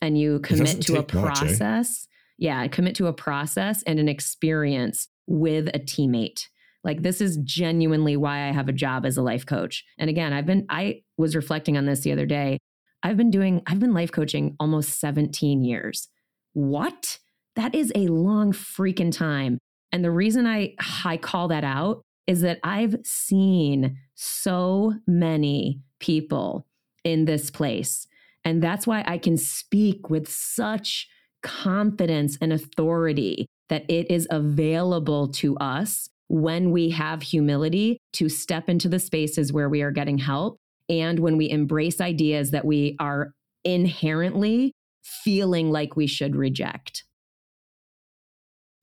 [0.00, 1.60] and you commit to a process.
[1.60, 1.92] Much, eh?
[2.38, 2.68] Yeah.
[2.68, 6.42] Commit to a process and an experience with a teammate.
[6.84, 9.84] Like this is genuinely why I have a job as a life coach.
[9.98, 12.58] And again, I've been I was reflecting on this the other day.
[13.02, 16.08] I've been doing I've been life coaching almost 17 years.
[16.52, 17.18] What?
[17.54, 19.58] That is a long freaking time.
[19.92, 26.66] And the reason I I call that out is that I've seen so many people
[27.04, 28.06] in this place.
[28.44, 31.08] And that's why I can speak with such
[31.42, 38.68] confidence and authority that it is available to us when we have humility to step
[38.68, 42.96] into the spaces where we are getting help and when we embrace ideas that we
[43.00, 43.32] are
[43.64, 44.72] inherently
[45.02, 47.04] feeling like we should reject.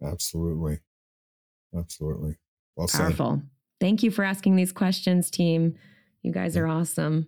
[0.04, 0.80] Absolutely.
[1.76, 2.38] Absolutely.
[2.76, 3.36] Well Powerful.
[3.36, 3.50] Said.
[3.80, 5.76] Thank you for asking these questions, team.
[6.22, 7.28] You guys are awesome.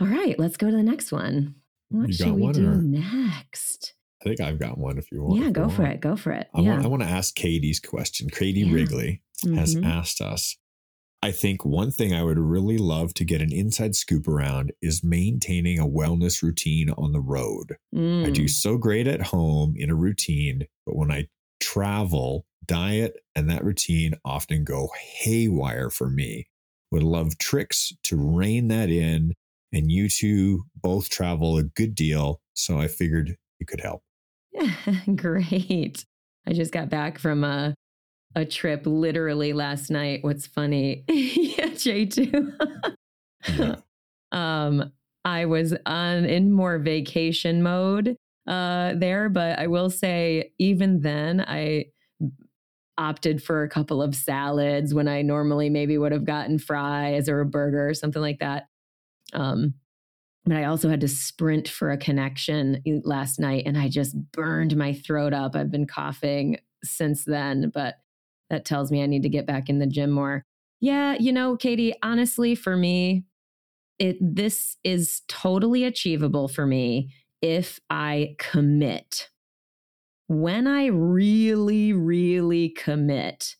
[0.00, 1.56] All right, let's go to the next one.
[1.90, 2.74] What should we do or?
[2.74, 3.94] next?
[4.20, 5.42] I think I've got one if you want.
[5.42, 5.94] Yeah, go for want.
[5.94, 6.00] it.
[6.00, 6.48] Go for it.
[6.54, 6.70] I, yeah.
[6.70, 8.28] want, I want to ask Katie's question.
[8.30, 8.74] Katie yeah.
[8.74, 9.56] Wrigley mm-hmm.
[9.56, 10.56] has asked us.
[11.20, 15.02] I think one thing I would really love to get an inside scoop around is
[15.02, 17.76] maintaining a wellness routine on the road.
[17.94, 18.26] Mm.
[18.26, 18.50] I do mm.
[18.50, 21.26] so great at home in a routine, but when I
[21.60, 26.46] travel, diet and that routine often go haywire for me.
[26.92, 29.34] Would love tricks to rein that in.
[29.72, 32.40] And you two both travel a good deal.
[32.54, 34.02] So I figured you could help.
[35.16, 36.04] Great.
[36.46, 37.74] I just got back from a
[38.38, 40.20] a trip literally last night.
[40.22, 41.04] What's funny?
[41.08, 42.52] yeah, Jay too.
[43.48, 43.76] yeah.
[44.30, 44.92] Um,
[45.24, 48.14] I was on in more vacation mode
[48.46, 51.86] uh there, but I will say even then I
[52.98, 57.40] opted for a couple of salads when I normally maybe would have gotten fries or
[57.40, 58.66] a burger or something like that.
[59.32, 59.72] Um,
[60.44, 64.76] but I also had to sprint for a connection last night and I just burned
[64.76, 65.56] my throat up.
[65.56, 67.94] I've been coughing since then, but
[68.50, 70.44] that tells me I need to get back in the gym more.
[70.80, 73.24] Yeah, you know, Katie, honestly, for me,
[73.98, 79.28] it this is totally achievable for me if I commit.
[80.28, 83.56] When I really, really commit,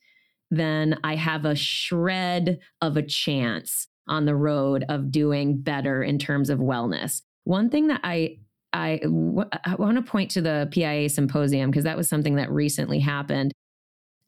[0.51, 6.19] then I have a shred of a chance on the road of doing better in
[6.19, 7.23] terms of wellness.
[7.45, 8.39] One thing that I
[8.75, 12.51] I, w- I want to point to the PIA symposium because that was something that
[12.51, 13.53] recently happened.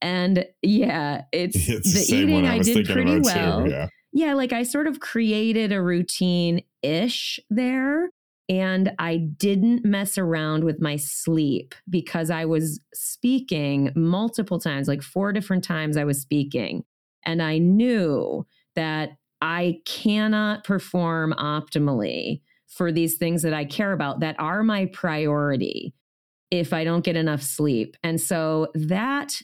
[0.02, 3.64] And yeah, it's, it's the, the eating I, I did pretty well.
[3.64, 3.88] Too, yeah.
[4.12, 8.10] yeah, like I sort of created a routine ish there.
[8.48, 15.02] And I didn't mess around with my sleep because I was speaking multiple times, like
[15.02, 16.82] four different times I was speaking.
[17.24, 19.10] And I knew that
[19.40, 25.94] I cannot perform optimally for these things that I care about that are my priority
[26.50, 27.96] if I don't get enough sleep.
[28.02, 29.40] And so that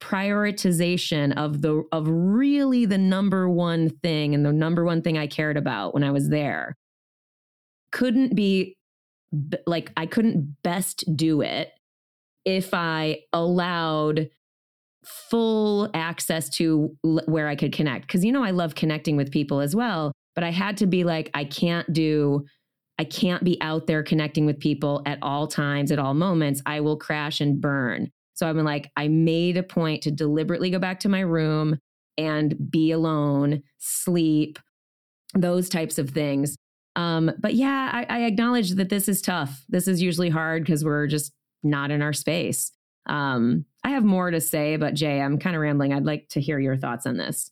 [0.00, 5.26] prioritization of the of really the number one thing and the number one thing I
[5.26, 6.76] cared about when I was there
[7.90, 8.76] couldn't be
[9.66, 11.72] like I couldn't best do it
[12.44, 14.30] if I allowed
[15.04, 18.08] full access to where I could connect.
[18.08, 21.04] Cause you know, I love connecting with people as well, but I had to be
[21.04, 22.44] like, I can't do,
[22.98, 26.60] I can't be out there connecting with people at all times, at all moments.
[26.66, 28.10] I will crash and burn.
[28.38, 31.76] So I'm like, I made a point to deliberately go back to my room
[32.16, 34.60] and be alone, sleep,
[35.34, 36.56] those types of things.
[36.94, 39.64] Um, but yeah, I, I acknowledge that this is tough.
[39.68, 41.32] This is usually hard because we're just
[41.64, 42.70] not in our space.
[43.06, 45.92] Um, I have more to say, but Jay, I'm kind of rambling.
[45.92, 47.50] I'd like to hear your thoughts on this.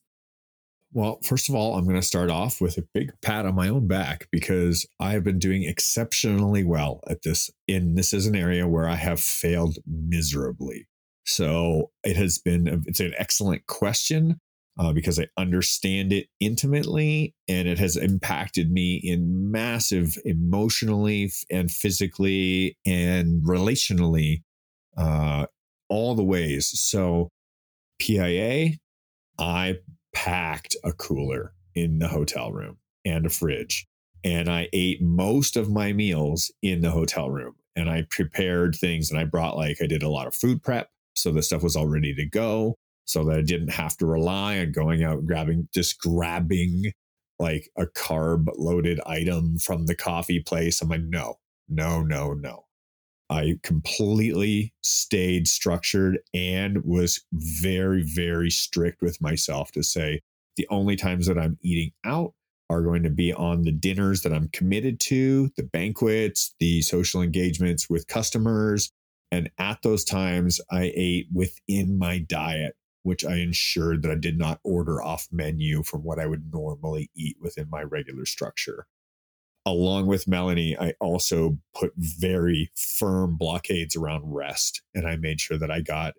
[0.96, 3.68] Well, first of all, I'm going to start off with a big pat on my
[3.68, 7.50] own back because I have been doing exceptionally well at this.
[7.68, 10.88] And this is an area where I have failed miserably.
[11.26, 14.40] So it has been, it's an excellent question
[14.80, 21.70] uh, because I understand it intimately and it has impacted me in massive emotionally and
[21.70, 24.44] physically and relationally,
[24.96, 25.44] uh,
[25.90, 26.68] all the ways.
[26.68, 27.28] So
[27.98, 28.78] PIA,
[29.38, 29.76] I
[30.16, 33.86] packed a cooler in the hotel room and a fridge.
[34.24, 37.54] And I ate most of my meals in the hotel room.
[37.76, 40.88] And I prepared things and I brought, like, I did a lot of food prep.
[41.14, 44.58] So the stuff was all ready to go so that I didn't have to rely
[44.58, 46.92] on going out and grabbing, just grabbing
[47.38, 50.80] like a carb loaded item from the coffee place.
[50.80, 51.34] I'm like, no,
[51.68, 52.64] no, no, no.
[53.28, 60.20] I completely stayed structured and was very, very strict with myself to say
[60.56, 62.34] the only times that I'm eating out
[62.70, 67.22] are going to be on the dinners that I'm committed to, the banquets, the social
[67.22, 68.90] engagements with customers.
[69.30, 74.38] And at those times, I ate within my diet, which I ensured that I did
[74.38, 78.86] not order off menu from what I would normally eat within my regular structure
[79.66, 84.80] along with Melanie, I also put very firm blockades around rest.
[84.94, 86.14] And I made sure that I got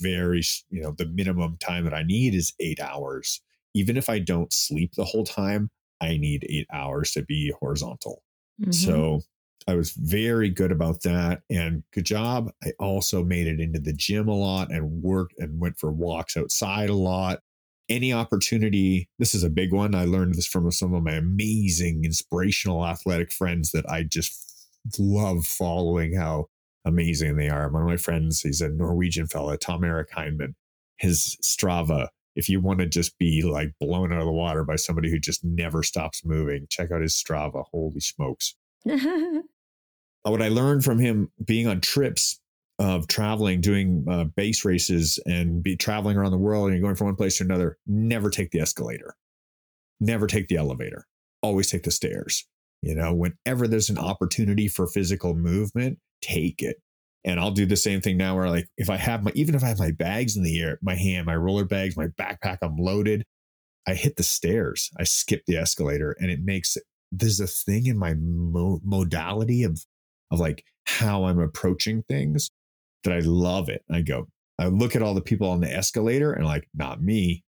[0.00, 3.40] very, you know, the minimum time that I need is eight hours.
[3.74, 5.70] Even if I don't sleep the whole time,
[6.00, 8.22] I need eight hours to be horizontal.
[8.60, 8.70] Mm-hmm.
[8.70, 9.22] So
[9.66, 11.42] I was very good about that.
[11.50, 12.52] And good job.
[12.62, 16.36] I also made it into the gym a lot and worked and went for walks
[16.36, 17.40] outside a lot
[17.88, 19.94] any opportunity, this is a big one.
[19.94, 24.68] I learned this from some of my amazing, inspirational athletic friends that I just
[24.98, 26.46] love following how
[26.84, 27.68] amazing they are.
[27.68, 30.54] One of my friends, he's a Norwegian fella, Tom eric Heineman.
[30.98, 34.76] His Strava, if you want to just be like blown out of the water by
[34.76, 37.64] somebody who just never stops moving, check out his Strava.
[37.70, 38.54] Holy smokes.
[38.84, 42.40] what I learned from him being on trips
[42.78, 46.96] of traveling, doing uh, base races and be traveling around the world and you're going
[46.96, 49.14] from one place to another, never take the escalator,
[50.00, 51.06] never take the elevator,
[51.42, 52.46] always take the stairs.
[52.82, 56.76] You know, whenever there's an opportunity for physical movement, take it.
[57.24, 59.64] And I'll do the same thing now where like if I have my even if
[59.64, 62.76] I have my bags in the air, my hand, my roller bags, my backpack, I'm
[62.76, 63.24] loaded.
[63.86, 64.90] I hit the stairs.
[64.98, 66.76] I skip the escalator and it makes
[67.10, 69.82] there's a thing in my mo- modality of
[70.30, 72.50] of like how I'm approaching things
[73.04, 73.82] that I love it.
[73.90, 74.28] I go,
[74.58, 77.44] I look at all the people on the escalator and like, not me.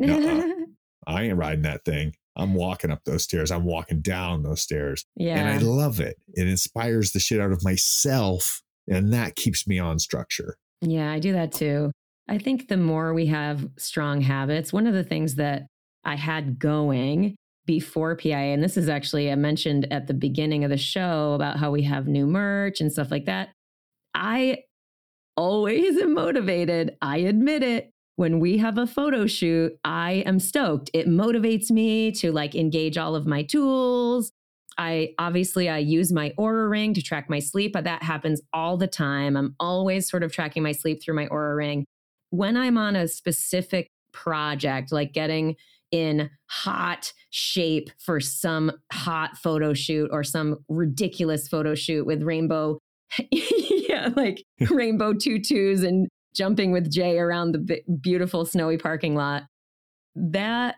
[0.02, 2.14] I ain't riding that thing.
[2.36, 3.50] I'm walking up those stairs.
[3.50, 5.04] I'm walking down those stairs.
[5.16, 5.36] Yeah.
[5.36, 6.16] And I love it.
[6.34, 8.62] It inspires the shit out of myself.
[8.88, 10.56] And that keeps me on structure.
[10.80, 11.92] Yeah, I do that too.
[12.28, 15.66] I think the more we have strong habits, one of the things that
[16.04, 17.36] I had going
[17.66, 21.58] before PIA, and this is actually, I mentioned at the beginning of the show about
[21.58, 23.50] how we have new merch and stuff like that.
[24.14, 24.58] I
[25.36, 26.96] always am motivated.
[27.02, 27.90] I admit it.
[28.16, 30.88] When we have a photo shoot, I am stoked.
[30.94, 34.30] It motivates me to like engage all of my tools.
[34.78, 38.76] I obviously I use my Oura ring to track my sleep, but that happens all
[38.76, 39.36] the time.
[39.36, 41.84] I'm always sort of tracking my sleep through my Oura ring.
[42.30, 45.56] When I'm on a specific project, like getting
[45.90, 52.78] in hot shape for some hot photo shoot or some ridiculous photo shoot with rainbow
[54.02, 59.44] yeah, like rainbow tutus and jumping with Jay around the beautiful snowy parking lot.
[60.16, 60.76] That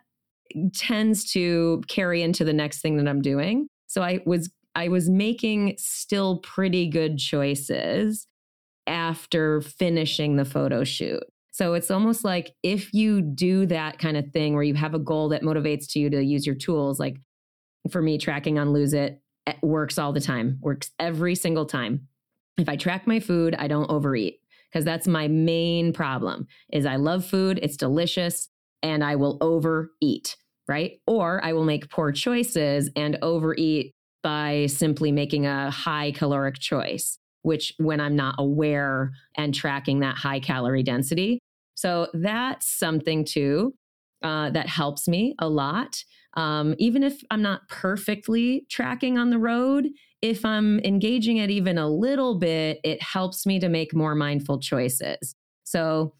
[0.74, 3.68] tends to carry into the next thing that I'm doing.
[3.86, 8.26] So I was I was making still pretty good choices
[8.86, 11.22] after finishing the photo shoot.
[11.52, 14.98] So it's almost like if you do that kind of thing where you have a
[14.98, 17.16] goal that motivates to you to use your tools, like
[17.90, 22.08] for me, tracking on Lose It, it works all the time, works every single time
[22.58, 24.40] if I track my food, I don't overeat
[24.70, 28.48] because that's my main problem is I love food, it's delicious,
[28.82, 30.36] and I will overeat,
[30.68, 31.00] right?
[31.06, 33.92] Or I will make poor choices and overeat
[34.22, 40.16] by simply making a high caloric choice, which when I'm not aware and tracking that
[40.16, 41.38] high calorie density.
[41.74, 43.74] So that's something too
[44.22, 46.02] uh, that helps me a lot.
[46.34, 49.88] Um, even if I'm not perfectly tracking on the road,
[50.26, 54.58] if I'm engaging it even a little bit, it helps me to make more mindful
[54.58, 55.36] choices.
[55.62, 56.14] So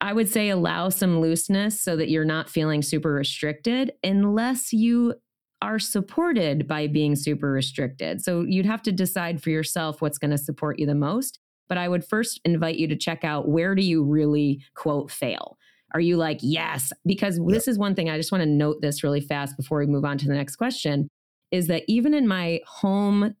[0.00, 5.14] I would say allow some looseness so that you're not feeling super restricted unless you
[5.60, 8.22] are supported by being super restricted.
[8.24, 11.38] So you'd have to decide for yourself what's going to support you the most.
[11.68, 15.58] But I would first invite you to check out where do you really quote fail?
[15.94, 16.90] Are you like, yes?
[17.04, 17.48] Because yep.
[17.48, 20.06] this is one thing I just want to note this really fast before we move
[20.06, 21.08] on to the next question
[21.52, 23.36] is that even in my home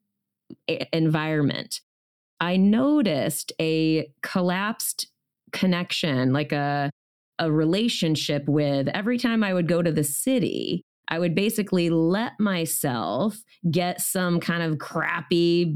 [0.92, 1.80] environment,
[2.40, 5.06] I noticed a collapsed
[5.52, 6.90] connection, like a
[7.38, 12.32] a relationship with every time I would go to the city, I would basically let
[12.38, 13.36] myself
[13.70, 15.74] get some kind of crappy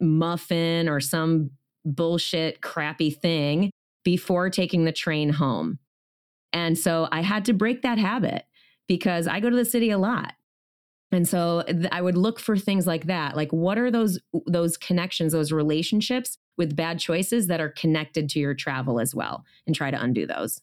[0.00, 1.50] muffin or some
[1.84, 3.70] bullshit crappy thing
[4.04, 5.78] before taking the train home.
[6.52, 8.44] And so I had to break that habit
[8.88, 10.34] because I go to the city a lot.
[11.14, 13.36] And so I would look for things like that.
[13.36, 18.38] Like what are those those connections, those relationships with bad choices that are connected to
[18.38, 20.60] your travel as well and try to undo those.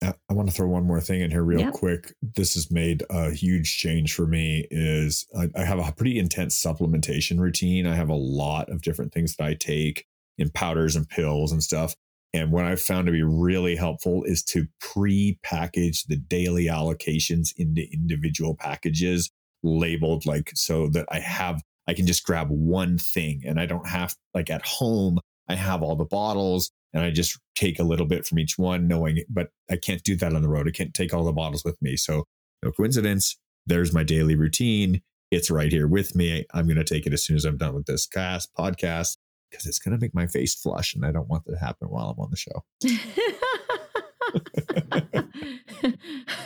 [0.00, 1.72] Uh, I want to throw one more thing in here real yep.
[1.72, 2.14] quick.
[2.22, 6.62] This has made a huge change for me is I, I, have a pretty intense
[6.62, 7.84] supplementation routine.
[7.84, 11.60] I have a lot of different things that I take in powders and pills and
[11.62, 11.96] stuff.
[12.32, 17.90] And what I've found to be really helpful is to pre-package the daily allocations into
[17.92, 19.30] individual packages
[19.62, 23.88] labeled like so that I have I can just grab one thing and I don't
[23.88, 28.06] have like at home I have all the bottles and I just take a little
[28.06, 30.68] bit from each one, knowing, but I can't do that on the road.
[30.68, 31.96] I can't take all the bottles with me.
[31.96, 32.24] So,
[32.62, 33.36] no coincidence.
[33.66, 35.02] There's my daily routine.
[35.30, 36.46] It's right here with me.
[36.54, 39.18] I'm going to take it as soon as I'm done with this cast podcast
[39.50, 41.88] because it's going to make my face flush, and I don't want that to happen
[41.88, 42.64] while I'm on the show.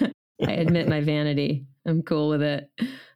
[0.47, 1.67] I admit my vanity.
[1.87, 2.71] I'm cool with it.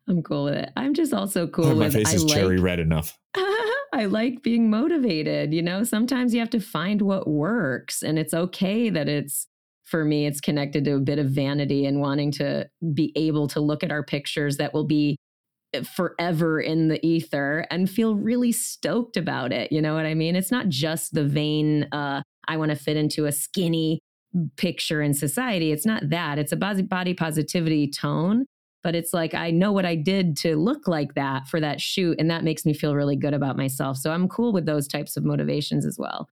[0.09, 0.70] I'm cool with it.
[0.77, 3.18] I'm just also cool oh, my with face is I cherry like, red enough.
[3.37, 5.53] I like being motivated.
[5.53, 9.47] You know, sometimes you have to find what works, and it's okay that it's
[9.85, 13.61] for me, it's connected to a bit of vanity and wanting to be able to
[13.61, 15.16] look at our pictures that will be
[15.72, 19.70] eh, forever in the ether and feel really stoked about it.
[19.70, 20.35] You know what I mean?
[20.35, 24.01] It's not just the vain, uh, I want to fit into a skinny
[24.57, 25.72] picture in society.
[25.72, 26.39] It's not that.
[26.39, 28.47] It's a body positivity tone
[28.87, 32.20] but it's like I know what I did to look like that for that shoot.
[32.20, 33.97] And that makes me feel really good about myself.
[33.97, 36.31] So I'm cool with those types of motivations as well.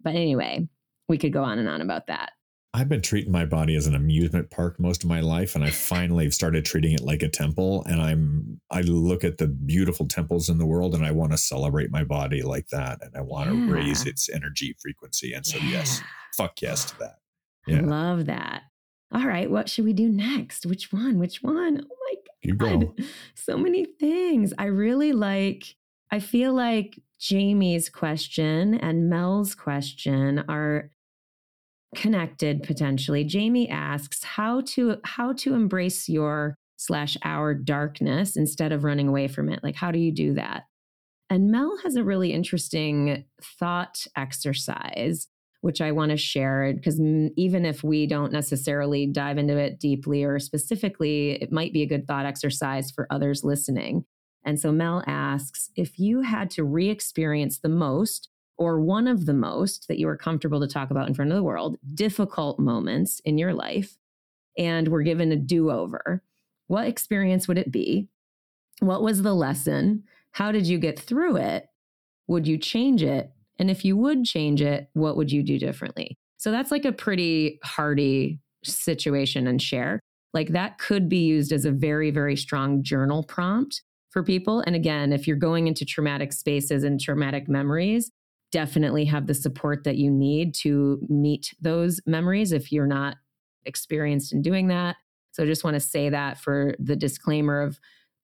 [0.00, 0.68] But anyway,
[1.08, 2.30] we could go on and on about that.
[2.72, 5.70] I've been treating my body as an amusement park most of my life, and I
[5.70, 7.82] finally started treating it like a temple.
[7.86, 11.38] And I'm I look at the beautiful temples in the world, and I want to
[11.38, 13.66] celebrate my body like that, and I want yeah.
[13.66, 15.32] to raise its energy frequency.
[15.32, 15.70] And so, yeah.
[15.70, 16.00] yes,
[16.36, 17.16] fuck yes to that.
[17.68, 17.78] Yeah.
[17.78, 18.62] I love that
[19.12, 20.66] all right, what should we do next?
[20.66, 21.18] Which one?
[21.18, 21.82] Which one?
[21.82, 21.96] Oh
[22.46, 22.92] my God.
[23.34, 24.52] So many things.
[24.58, 25.74] I really like,
[26.10, 30.90] I feel like Jamie's question and Mel's question are
[31.96, 33.24] connected potentially.
[33.24, 39.26] Jamie asks how to how to embrace your slash our darkness instead of running away
[39.26, 39.60] from it.
[39.62, 40.64] Like how do you do that?
[41.30, 43.24] And Mel has a really interesting
[43.58, 45.28] thought exercise
[45.60, 50.22] which I want to share because even if we don't necessarily dive into it deeply
[50.24, 54.04] or specifically, it might be a good thought exercise for others listening.
[54.44, 59.26] And so Mel asks if you had to re experience the most or one of
[59.26, 62.58] the most that you are comfortable to talk about in front of the world, difficult
[62.58, 63.96] moments in your life,
[64.56, 66.22] and were given a do over,
[66.66, 68.08] what experience would it be?
[68.80, 70.04] What was the lesson?
[70.32, 71.68] How did you get through it?
[72.26, 73.32] Would you change it?
[73.58, 76.16] And if you would change it, what would you do differently?
[76.36, 80.00] So that's like a pretty hardy situation and share.
[80.34, 84.60] Like that could be used as a very, very strong journal prompt for people.
[84.60, 88.10] And again, if you're going into traumatic spaces and traumatic memories,
[88.52, 93.16] definitely have the support that you need to meet those memories if you're not
[93.64, 94.96] experienced in doing that.
[95.32, 97.78] So I just want to say that for the disclaimer of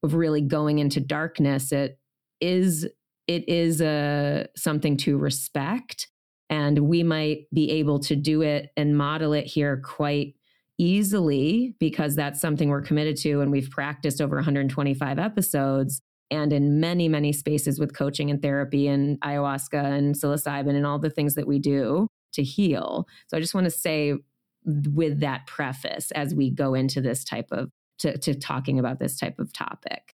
[0.05, 1.99] of really going into darkness, it
[2.41, 2.87] is
[3.27, 6.09] it is a something to respect
[6.51, 10.35] and we might be able to do it and model it here quite
[10.79, 16.01] easily because that's something we're committed to and we've practiced over 125 episodes
[16.31, 20.99] and in many many spaces with coaching and therapy and ayahuasca and psilocybin and all
[20.99, 23.07] the things that we do to heal.
[23.29, 24.14] So i just want to say
[24.66, 29.18] with that preface as we go into this type of to, to talking about this
[29.18, 30.14] type of topic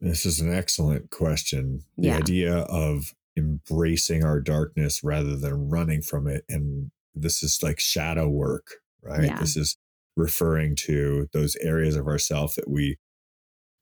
[0.00, 1.84] this is an excellent question.
[1.96, 2.16] The yeah.
[2.16, 6.44] idea of embracing our darkness rather than running from it.
[6.48, 9.24] And this is like shadow work, right?
[9.24, 9.40] Yeah.
[9.40, 9.76] This is
[10.16, 12.98] referring to those areas of ourself that we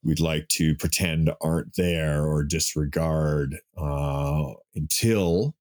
[0.03, 5.57] we'd like to pretend aren't there or disregard uh, until,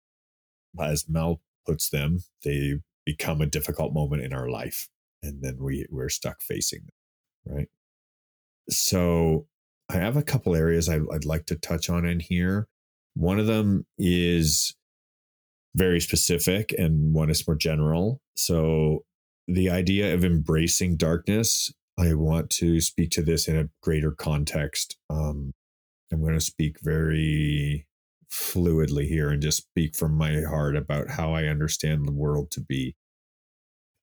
[0.79, 2.75] as Mel puts them, they
[3.05, 4.89] become a difficult moment in our life,
[5.23, 7.69] and then we we're stuck facing them, right?
[8.69, 9.47] So
[9.89, 12.67] I have a couple areas I'd, I'd like to touch on in here.
[13.15, 14.75] One of them is
[15.75, 18.21] very specific and one is more general.
[18.35, 19.03] So
[19.47, 24.97] the idea of embracing darkness, I want to speak to this in a greater context.
[25.09, 25.53] Um,
[26.11, 27.87] I'm going to speak very
[28.31, 32.61] fluidly here and just speak from my heart about how I understand the world to
[32.61, 32.95] be.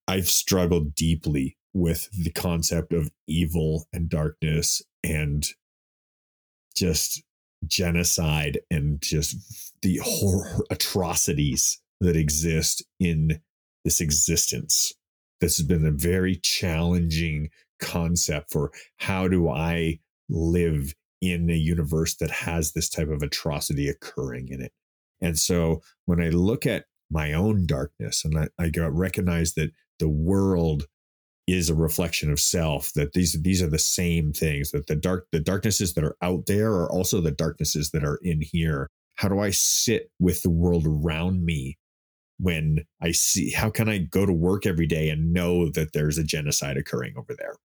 [0.08, 5.46] I've struggled deeply with the concept of evil and darkness and
[6.72, 7.22] just
[7.66, 9.36] genocide and just
[9.82, 13.40] the horror atrocities that exist in
[13.84, 14.92] this existence.
[15.40, 17.50] This has been a very challenging
[17.80, 23.88] concept for how do I live in a universe that has this type of atrocity
[23.88, 24.72] occurring in it.
[25.20, 30.08] And so when I look at my own darkness and I, I recognize that the
[30.08, 30.86] world
[31.46, 35.26] is a reflection of self that these these are the same things that the dark
[35.32, 38.88] the darknesses that are out there are also the darknesses that are in here.
[39.16, 41.78] How do i sit with the world around me
[42.38, 46.18] when i see how can i go to work every day and know that there's
[46.18, 47.56] a genocide occurring over there?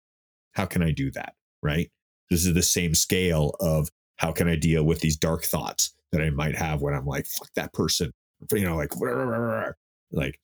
[0.53, 1.89] How can i do that right?
[2.29, 6.21] This is the same scale of how can i deal with these dark thoughts that
[6.21, 8.11] i might have when i'm like fuck that person
[8.51, 8.91] you know like
[10.11, 10.39] like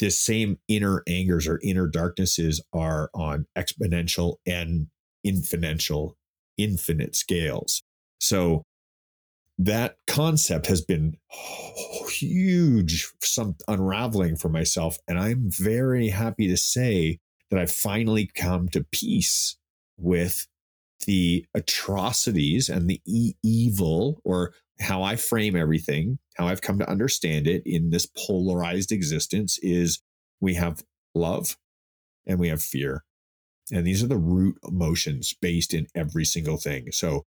[0.00, 4.88] the same inner angers or inner darknesses are on exponential and
[5.22, 6.16] infinitial,
[6.56, 7.82] infinite scales.
[8.20, 8.62] So
[9.58, 11.16] that concept has been
[12.10, 14.98] huge, some unraveling for myself.
[15.06, 17.18] And I'm very happy to say
[17.50, 19.56] that I've finally come to peace
[19.96, 20.48] with
[21.06, 26.90] the atrocities and the e- evil or how I frame everything, how I've come to
[26.90, 30.00] understand it in this polarized existence is
[30.40, 30.82] we have
[31.14, 31.56] love
[32.26, 33.04] and we have fear.
[33.72, 36.92] And these are the root emotions based in every single thing.
[36.92, 37.24] So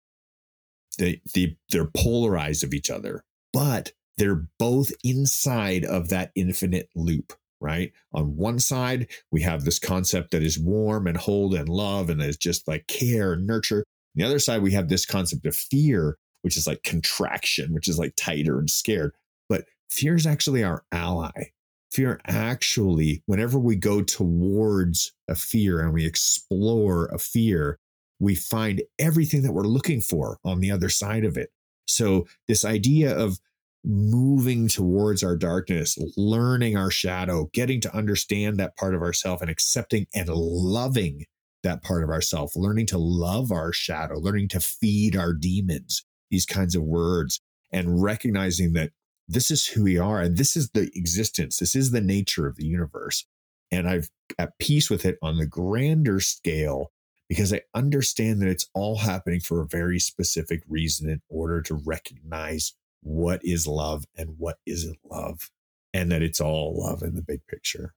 [0.99, 3.23] they, they they're polarized of each other,
[3.53, 7.93] but they're both inside of that infinite loop, right?
[8.13, 12.21] On one side, we have this concept that is warm and hold and love and
[12.21, 13.79] is just like care and nurture.
[13.79, 16.17] On the other side, we have this concept of fear
[16.47, 19.13] which is like contraction, which is like tighter and scared.
[19.49, 21.51] But fear is actually our ally.
[21.91, 27.81] Fear actually, whenever we go towards a fear and we explore a fear,
[28.21, 31.51] we find everything that we're looking for on the other side of it.
[31.89, 33.41] So, this idea of
[33.85, 39.51] moving towards our darkness, learning our shadow, getting to understand that part of ourself and
[39.51, 41.25] accepting and loving
[41.65, 46.47] that part of ourself, learning to love our shadow, learning to feed our demons, these
[46.47, 47.41] kinds of words
[47.73, 48.91] and recognizing that
[49.29, 52.57] this is who we are and this is the existence this is the nature of
[52.57, 53.27] the universe.
[53.73, 54.09] And i've
[54.39, 56.93] at peace with it on the grander scale
[57.29, 61.75] because i understand that it's all happening for a very specific reason in order to
[61.75, 65.51] recognize what is love and what isn't love
[65.95, 67.95] and that it's all love in the big picture.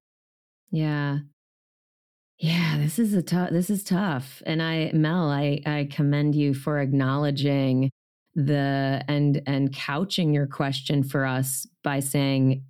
[0.72, 1.20] Yeah.
[2.38, 4.42] Yeah, this is a tough this is tough.
[4.46, 7.92] And I Mel, I I commend you for acknowledging
[8.36, 12.64] the and and couching your question for us by saying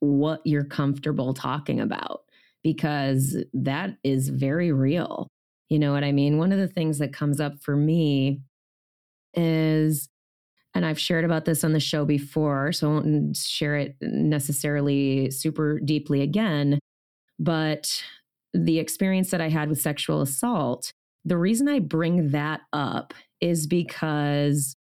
[0.00, 2.22] what you're comfortable talking about
[2.62, 5.28] because that is very real.
[5.68, 6.38] You know what I mean?
[6.38, 8.40] One of the things that comes up for me
[9.34, 10.08] is
[10.76, 15.30] and I've shared about this on the show before, so I won't share it necessarily
[15.30, 16.78] super deeply again.
[17.38, 18.02] But
[18.52, 20.92] the experience that I had with sexual assault,
[21.24, 24.76] the reason I bring that up is because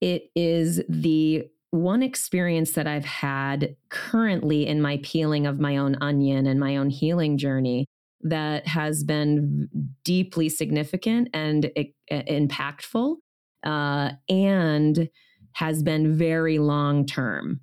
[0.00, 5.96] it is the one experience that I've had currently in my peeling of my own
[6.00, 7.86] onion and my own healing journey
[8.22, 9.68] that has been
[10.04, 11.70] deeply significant and
[12.10, 13.16] impactful
[13.64, 15.08] uh, and
[15.52, 17.60] has been very long term.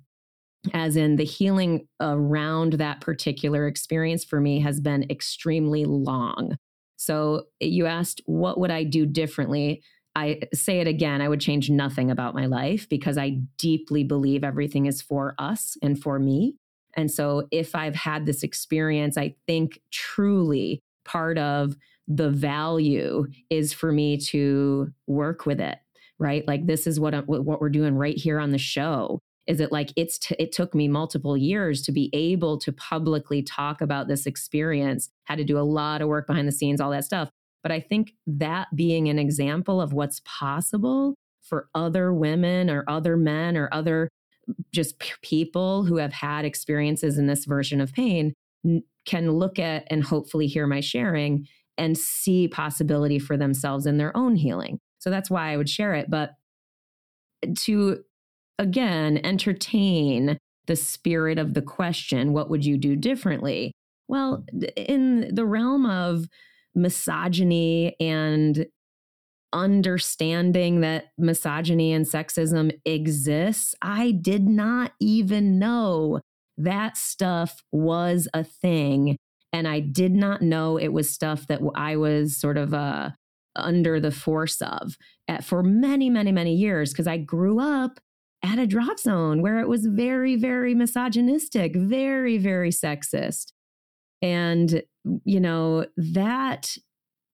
[0.72, 6.56] As in, the healing around that particular experience for me has been extremely long.
[6.96, 9.82] So, you asked, what would I do differently?
[10.16, 14.44] I say it again, I would change nothing about my life because I deeply believe
[14.44, 16.56] everything is for us and for me.
[16.96, 23.72] And so if I've had this experience, I think truly part of the value is
[23.72, 25.78] for me to work with it,
[26.18, 26.46] right?
[26.46, 29.18] Like this is what what we're doing right here on the show.
[29.46, 33.42] Is it like it's t- it took me multiple years to be able to publicly
[33.42, 36.90] talk about this experience, had to do a lot of work behind the scenes, all
[36.90, 37.30] that stuff.
[37.64, 43.16] But I think that being an example of what's possible for other women or other
[43.16, 44.08] men or other
[44.72, 48.34] just people who have had experiences in this version of pain
[49.06, 51.46] can look at and hopefully hear my sharing
[51.76, 54.78] and see possibility for themselves in their own healing.
[54.98, 56.10] So that's why I would share it.
[56.10, 56.32] But
[57.60, 58.04] to
[58.58, 63.72] again entertain the spirit of the question, what would you do differently?
[64.08, 64.44] Well,
[64.76, 66.26] in the realm of
[66.74, 68.66] misogyny and
[69.52, 76.20] understanding that misogyny and sexism exists, I did not even know
[76.58, 79.16] that stuff was a thing.
[79.52, 83.10] And I did not know it was stuff that I was sort of uh,
[83.56, 84.96] under the force of
[85.28, 88.00] at, for many, many, many years because I grew up
[88.42, 93.52] at a drop zone where it was very, very misogynistic, very, very sexist.
[94.24, 94.82] And,
[95.26, 96.78] you know, that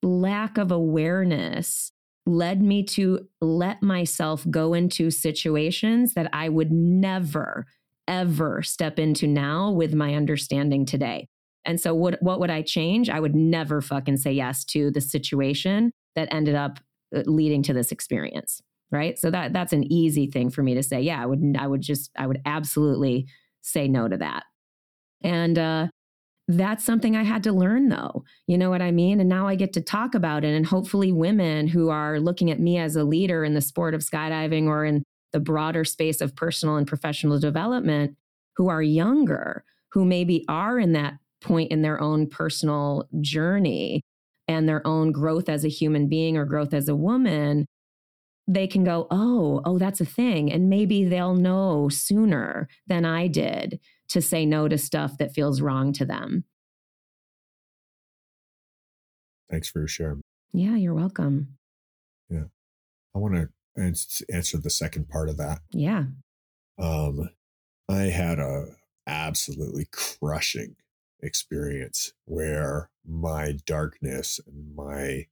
[0.02, 1.92] lack of awareness
[2.26, 7.64] led me to let myself go into situations that I would never,
[8.08, 11.28] ever step into now with my understanding today.
[11.64, 13.08] And so, what, what would I change?
[13.08, 16.80] I would never fucking say yes to the situation that ended up
[17.14, 18.60] uh, leading to this experience.
[18.90, 19.16] Right.
[19.16, 21.00] So that that's an easy thing for me to say.
[21.00, 23.28] Yeah, I would I would just I would absolutely
[23.60, 24.42] say no to that.
[25.22, 25.86] And uh,
[26.56, 28.24] that's something I had to learn though.
[28.46, 29.20] You know what I mean?
[29.20, 30.54] And now I get to talk about it.
[30.54, 34.00] And hopefully, women who are looking at me as a leader in the sport of
[34.00, 38.16] skydiving or in the broader space of personal and professional development
[38.56, 44.02] who are younger, who maybe are in that point in their own personal journey
[44.48, 47.66] and their own growth as a human being or growth as a woman,
[48.48, 50.52] they can go, oh, oh, that's a thing.
[50.52, 53.78] And maybe they'll know sooner than I did
[54.10, 56.44] to say no to stuff that feels wrong to them.
[59.50, 60.18] Thanks for your share.
[60.52, 61.56] Yeah, you're welcome.
[62.28, 62.44] Yeah.
[63.14, 65.60] I want to answer the second part of that.
[65.70, 66.04] Yeah.
[66.78, 67.30] Um,
[67.88, 70.76] I had a absolutely crushing
[71.22, 75.26] experience where my darkness and my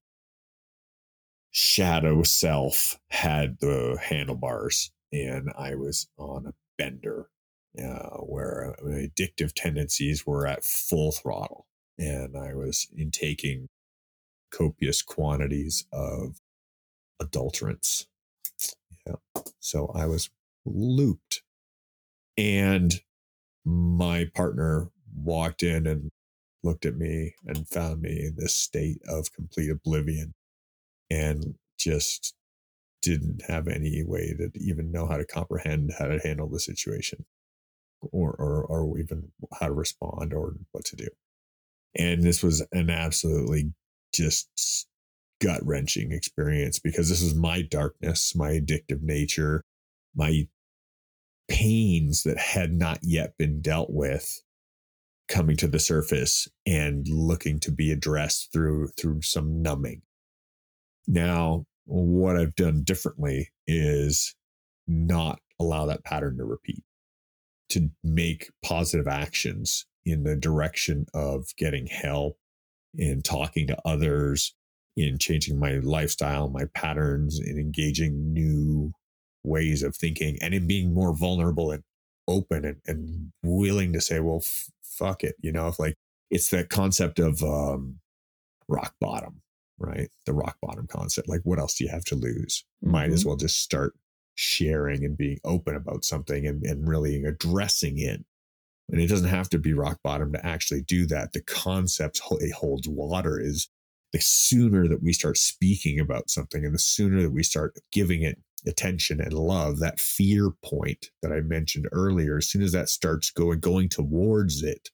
[1.51, 7.31] shadow self had the handlebars and I was on a bender
[7.79, 11.67] uh, where addictive tendencies were at full throttle
[11.99, 13.69] and I was intaking
[14.53, 16.41] copious quantities of
[17.21, 18.07] adulterants.
[19.07, 19.17] Yeah.
[19.61, 20.31] So I was
[20.65, 21.43] looped
[22.37, 23.01] and
[23.65, 26.11] my partner walked in and
[26.63, 30.35] looked at me and found me in this state of complete oblivion
[31.11, 32.35] and just
[33.03, 37.25] didn't have any way to even know how to comprehend how to handle the situation
[38.01, 41.09] or, or, or even how to respond or what to do.
[41.97, 43.73] And this was an absolutely
[44.13, 44.87] just
[45.41, 49.65] gut wrenching experience because this was my darkness, my addictive nature,
[50.15, 50.49] my
[51.49, 54.43] pains that had not yet been dealt with
[55.29, 60.03] coming to the surface and looking to be addressed through through some numbing.
[61.07, 64.35] Now, what I've done differently is
[64.87, 66.83] not allow that pattern to repeat,
[67.71, 72.39] to make positive actions in the direction of getting help,
[72.95, 74.55] in talking to others,
[74.97, 78.93] in changing my lifestyle, my patterns, in engaging new
[79.45, 81.83] ways of thinking, and in being more vulnerable and
[82.27, 85.37] open and, and willing to say, well, f- fuck it.
[85.41, 85.95] You know, if like
[86.31, 88.01] it's that concept of um,
[88.69, 89.43] rock bottom,
[89.79, 90.09] right?
[90.27, 91.29] The rock bottom concept.
[91.29, 92.65] Like, what else do you have to lose?
[92.85, 92.93] Mm-hmm.
[92.93, 93.31] Might as mm-hmm.
[93.31, 93.95] well just start
[94.39, 98.25] sharing and being open about something and, and really addressing it.
[98.89, 101.33] And it doesn't have to be rock bottom to actually do that.
[101.33, 103.69] The concept it holds water is
[104.13, 108.23] the sooner that we start speaking about something and the sooner that we start giving
[108.23, 112.89] it attention and love, that fear point that I mentioned earlier, as soon as that
[112.89, 114.91] starts going, going towards it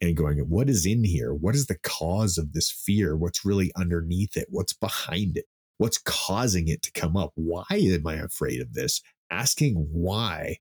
[0.00, 1.34] and going, what is in here?
[1.34, 3.14] What is the cause of this fear?
[3.14, 4.46] What's really underneath it?
[4.48, 5.44] What's behind it?
[5.78, 7.32] What's causing it to come up?
[7.34, 9.02] Why am I afraid of this?
[9.30, 10.58] Asking why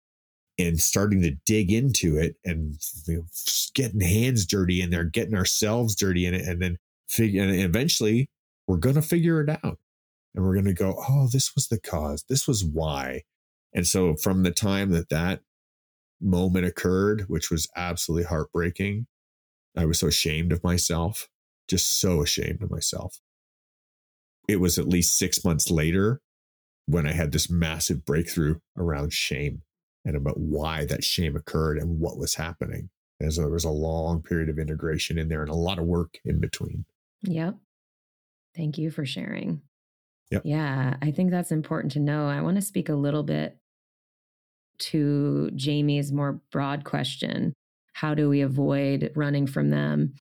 [0.58, 3.26] and starting to dig into it and you know,
[3.74, 8.30] getting hands dirty in there, getting ourselves dirty in it, and then figure, and eventually
[8.68, 9.78] we're going to figure it out
[10.34, 12.26] and we're going to go, oh, this was the cause.
[12.30, 13.24] This was why.
[13.74, 15.42] And so from the time that that
[16.22, 19.08] moment occurred, which was absolutely heartbreaking,
[19.78, 21.28] I was so ashamed of myself,
[21.68, 23.20] just so ashamed of myself.
[24.48, 26.22] It was at least six months later
[26.88, 29.62] when I had this massive breakthrough around shame
[30.04, 32.90] and about why that shame occurred and what was happening.
[33.20, 35.86] And so there was a long period of integration in there and a lot of
[35.86, 36.86] work in between.
[37.24, 37.56] Yep.
[38.56, 39.62] Thank you for sharing.
[40.32, 40.44] Yep.
[40.46, 42.28] Yeah, I think that's important to know.
[42.28, 43.58] I want to speak a little bit
[44.78, 47.54] to Jamie's more broad question
[47.94, 50.14] How do we avoid running from them?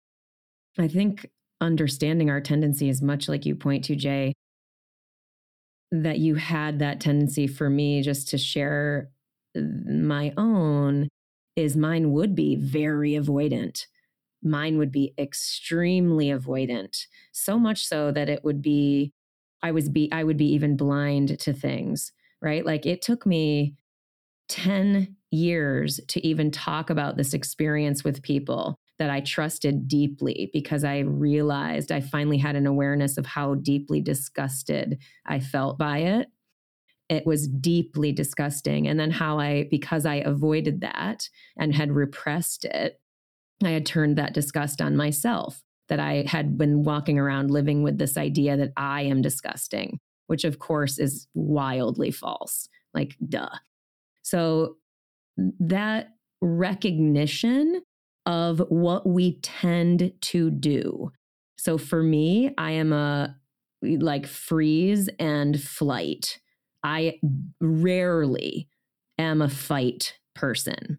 [0.79, 1.29] I think
[1.65, 4.35] understanding our tendency is much like you point to, Jay,
[5.91, 9.11] that you had that tendency for me just to share
[9.57, 11.09] uh, my own
[11.57, 13.87] is mine would be very avoidant
[14.45, 17.07] mine would be extremely avoidant.
[17.33, 19.12] So much so that it would be
[19.62, 22.12] I was be I would be even blind to things,
[22.43, 22.65] right?
[22.65, 23.75] Like it took me
[24.49, 30.84] 10 years to even talk about this experience with people that I trusted deeply because
[30.84, 36.28] I realized I finally had an awareness of how deeply disgusted I felt by it.
[37.09, 38.86] It was deeply disgusting.
[38.88, 43.01] And then how I, because I avoided that and had repressed it,
[43.62, 47.99] I had turned that disgust on myself, that I had been walking around living with
[47.99, 52.68] this idea that I am disgusting, which of course is wildly false.
[52.95, 53.51] Like, duh.
[54.22, 54.76] So
[55.36, 57.82] that recognition
[58.27, 61.11] of what we tend to do.
[61.59, 63.37] So for me, I am a
[63.83, 66.39] like freeze and flight.
[66.83, 67.20] I
[67.61, 68.68] rarely
[69.18, 70.99] am a fight person,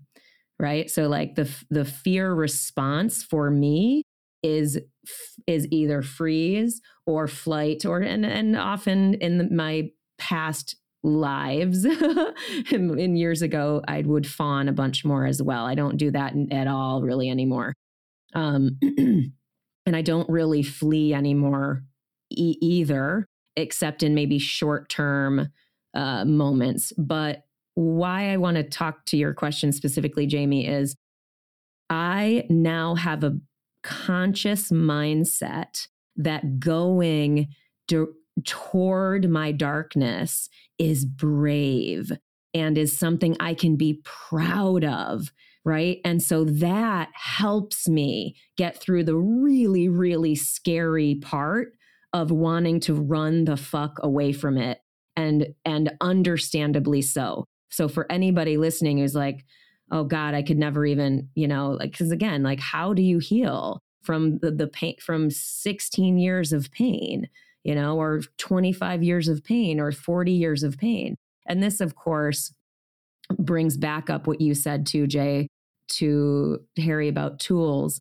[0.59, 0.89] right?
[0.89, 4.03] So like the the fear response for me
[4.43, 4.79] is
[5.47, 11.85] is either freeze or flight or and and often in the, my past lives.
[12.71, 15.65] In years ago i would fawn a bunch more as well.
[15.65, 17.73] I don't do that at all really anymore.
[18.33, 21.83] Um, and i don't really flee anymore
[22.29, 25.49] e- either except in maybe short term
[25.93, 26.91] uh, moments.
[26.97, 27.45] But
[27.75, 30.95] why i want to talk to your question specifically jamie is
[31.89, 33.37] i now have a
[33.83, 37.47] conscious mindset that going
[38.43, 42.11] toward my darkness is brave
[42.53, 45.31] and is something I can be proud of.
[45.63, 45.99] Right.
[46.05, 51.73] And so that helps me get through the really, really scary part
[52.13, 54.79] of wanting to run the fuck away from it
[55.15, 57.45] and and understandably so.
[57.69, 59.43] So for anybody listening who's like,
[59.91, 63.19] oh God, I could never even, you know, like because again, like how do you
[63.19, 67.27] heal from the, the pain from 16 years of pain?
[67.65, 71.15] You know, or 25 years of pain or 40 years of pain.
[71.47, 72.53] And this, of course,
[73.39, 75.47] brings back up what you said to Jay,
[75.93, 77.99] to Harry about tools.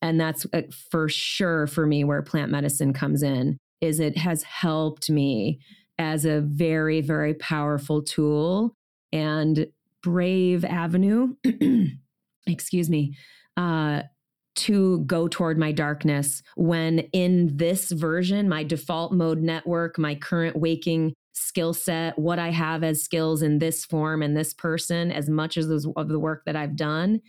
[0.00, 0.62] And that's uh,
[0.92, 5.58] for sure for me where plant medicine comes in is it has helped me
[5.98, 8.74] as a very very powerful tool
[9.12, 9.66] and
[10.02, 11.34] brave avenue
[12.46, 13.16] excuse me
[13.56, 14.02] uh,
[14.58, 20.56] to go toward my darkness when in this version, my default mode network, my current
[20.56, 25.30] waking skill set, what I have as skills in this form and this person, as
[25.30, 27.20] much as of the work that I've done,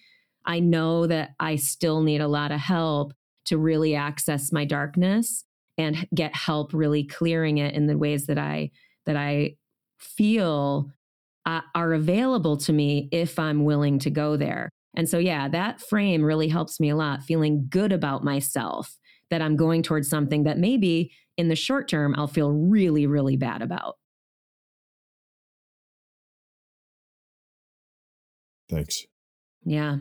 [0.45, 3.13] I know that I still need a lot of help
[3.45, 5.45] to really access my darkness
[5.77, 8.71] and get help really clearing it in the ways that I
[9.05, 9.55] that I
[9.99, 10.91] feel
[11.45, 14.69] uh, are available to me if I'm willing to go there.
[14.95, 18.97] And so, yeah, that frame really helps me a lot, feeling good about myself
[19.29, 23.37] that I'm going towards something that maybe in the short term I'll feel really, really
[23.37, 23.95] bad about.
[28.69, 29.05] Thanks.
[29.63, 29.97] Yeah.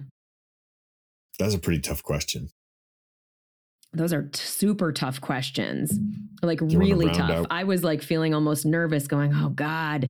[1.39, 2.49] That's a pretty tough question.
[3.93, 5.99] Those are t- super tough questions.
[6.43, 7.31] Like really tough.
[7.31, 7.47] Out?
[7.51, 10.07] I was like feeling almost nervous going, "Oh god,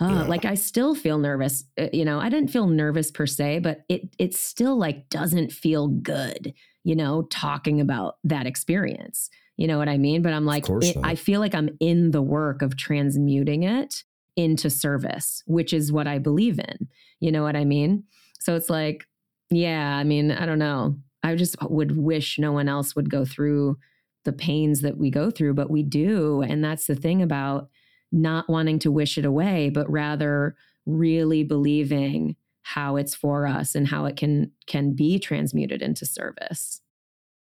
[0.00, 0.22] uh, yeah.
[0.24, 1.64] like I still feel nervous.
[1.78, 5.52] Uh, you know, I didn't feel nervous per se, but it it still like doesn't
[5.52, 6.52] feel good,
[6.84, 9.30] you know, talking about that experience.
[9.56, 10.20] You know what I mean?
[10.20, 14.04] But I'm like, it, I feel like I'm in the work of transmuting it
[14.36, 16.88] into service, which is what I believe in.
[17.20, 18.04] You know what I mean?
[18.38, 19.06] So it's like,
[19.48, 20.96] yeah, I mean, I don't know.
[21.22, 23.78] I just would wish no one else would go through
[24.24, 26.42] the pains that we go through, but we do.
[26.42, 27.70] And that's the thing about
[28.16, 30.56] not wanting to wish it away, but rather
[30.86, 36.80] really believing how it's for us and how it can can be transmuted into service.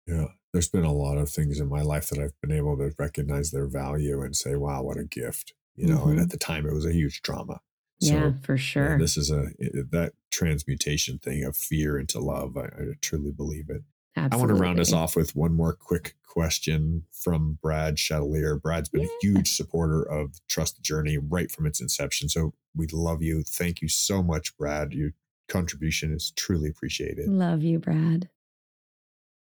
[0.07, 0.27] Yeah.
[0.53, 3.51] There's been a lot of things in my life that I've been able to recognize
[3.51, 5.53] their value and say, wow, what a gift.
[5.75, 6.11] You know, mm-hmm.
[6.11, 7.61] and at the time it was a huge trauma.
[8.01, 8.85] So, yeah, for sure.
[8.85, 9.49] You know, this is a
[9.91, 12.57] that transmutation thing of fear into love.
[12.57, 13.83] I, I truly believe it.
[14.17, 14.37] Absolutely.
[14.37, 18.61] I want to round us off with one more quick question from Brad Chatelier.
[18.61, 19.09] Brad's been yeah.
[19.09, 22.29] a huge supporter of Trust the Journey right from its inception.
[22.29, 23.43] So we love you.
[23.43, 24.93] Thank you so much, Brad.
[24.93, 25.11] Your
[25.49, 27.29] contribution is truly appreciated.
[27.29, 28.29] Love you, Brad.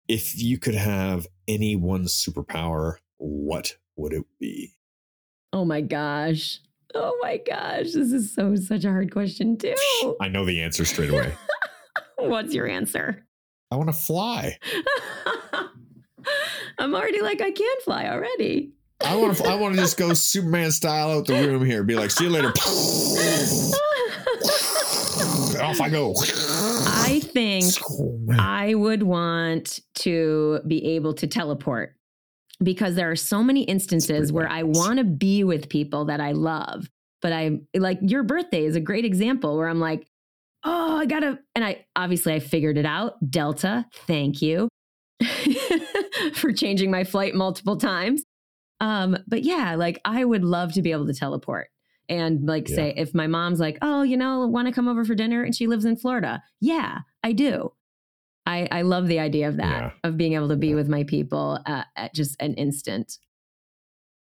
[0.08, 4.74] If you could have any one superpower, what would it be?
[5.54, 6.60] Oh my gosh.
[6.96, 7.92] Oh my gosh.
[7.94, 9.76] This is so such a hard question, too.
[10.20, 11.34] I know the answer straight away.
[12.18, 13.26] What's your answer?
[13.72, 14.58] I want to fly.
[16.80, 18.72] I'm already like I can fly already.
[19.06, 19.46] I want to.
[19.46, 21.84] I want to just go Superman style out the room here.
[21.84, 22.50] Be like, see you later.
[25.62, 26.14] Off I go.
[26.88, 31.96] I think oh, I would want to be able to teleport
[32.64, 36.32] because there are so many instances where I want to be with people that I
[36.32, 36.90] love.
[37.22, 40.08] But I like your birthday is a great example where I'm like,
[40.64, 43.14] oh, I gotta, and I obviously I figured it out.
[43.30, 44.70] Delta, thank you
[46.34, 48.24] for changing my flight multiple times.
[48.80, 51.68] Um, but yeah, like I would love to be able to teleport
[52.08, 52.76] and like yeah.
[52.76, 55.56] say if my mom's like, oh, you know, want to come over for dinner and
[55.56, 56.42] she lives in Florida.
[56.60, 57.74] Yeah, I do.
[58.46, 59.92] I, I love the idea of that, yeah.
[60.04, 60.76] of being able to be yeah.
[60.76, 63.18] with my people uh, at just an instant.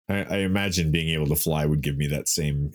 [0.08, 2.72] I, I, imagine being able to fly would give me that same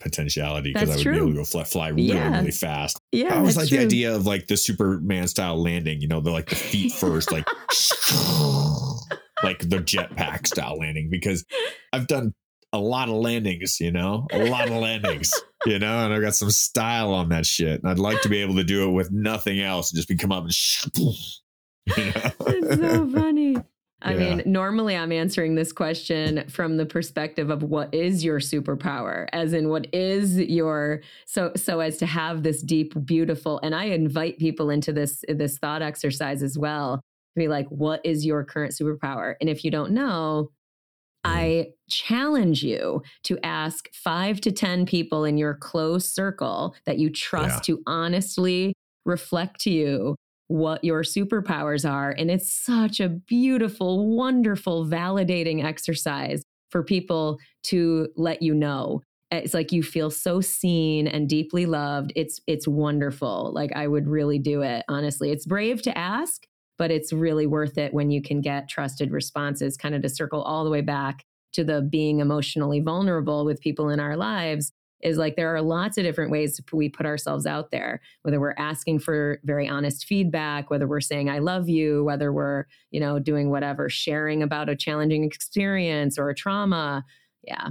[0.00, 1.12] potentiality because I would true.
[1.12, 2.38] be able to go fly, fly really, yeah.
[2.38, 3.00] really fast.
[3.10, 3.78] Yeah, I was like true.
[3.78, 6.02] the idea of like the Superman style landing.
[6.02, 7.46] You know, the like the feet first, like
[9.42, 11.08] like the jetpack style landing.
[11.08, 11.46] Because
[11.92, 12.34] I've done
[12.74, 13.80] a lot of landings.
[13.80, 15.32] You know, a lot of landings.
[15.64, 17.82] You know, and I've got some style on that shit.
[17.82, 20.16] And I'd like to be able to do it with nothing else and just be
[20.16, 20.52] come up and.
[21.98, 22.30] You know?
[22.46, 23.33] it's so funny.
[24.04, 24.36] I yeah.
[24.36, 29.54] mean, normally I'm answering this question from the perspective of what is your superpower, as
[29.54, 34.38] in what is your so so as to have this deep, beautiful, and I invite
[34.38, 36.96] people into this this thought exercise as well.
[36.96, 39.34] To be like, what is your current superpower?
[39.40, 40.50] And if you don't know,
[41.24, 41.70] I mm-hmm.
[41.88, 47.68] challenge you to ask five to 10 people in your close circle that you trust
[47.68, 47.74] yeah.
[47.74, 48.74] to honestly
[49.04, 50.14] reflect to you
[50.54, 52.12] what your superpowers are.
[52.12, 59.02] And it's such a beautiful, wonderful, validating exercise for people to let you know.
[59.32, 62.12] It's like you feel so seen and deeply loved.
[62.14, 63.50] It's it's wonderful.
[63.52, 64.84] Like I would really do it.
[64.88, 66.46] Honestly, it's brave to ask,
[66.78, 69.76] but it's really worth it when you can get trusted responses.
[69.76, 71.24] Kind of to circle all the way back
[71.54, 74.70] to the being emotionally vulnerable with people in our lives
[75.04, 78.54] is like there are lots of different ways we put ourselves out there whether we're
[78.58, 83.18] asking for very honest feedback whether we're saying i love you whether we're you know
[83.18, 87.04] doing whatever sharing about a challenging experience or a trauma.
[87.42, 87.68] Yeah.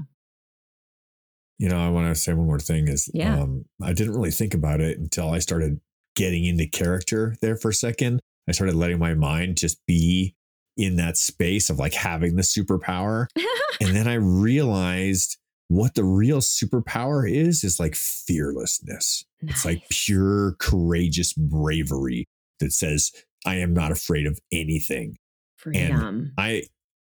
[1.57, 3.41] You know i want to say one more thing is yeah.
[3.41, 5.79] um, i didn't really think about it until i started
[6.15, 8.19] getting into character there for a second.
[8.47, 10.35] I started letting my mind just be
[10.75, 13.27] in that space of like having the superpower.
[13.81, 19.25] And then i realized what the real superpower is is like fearlessness.
[19.41, 19.55] Nice.
[19.55, 22.27] It's like pure courageous bravery
[22.59, 23.11] that says
[23.45, 25.17] I am not afraid of anything.
[25.57, 26.05] Freedom.
[26.05, 26.63] And I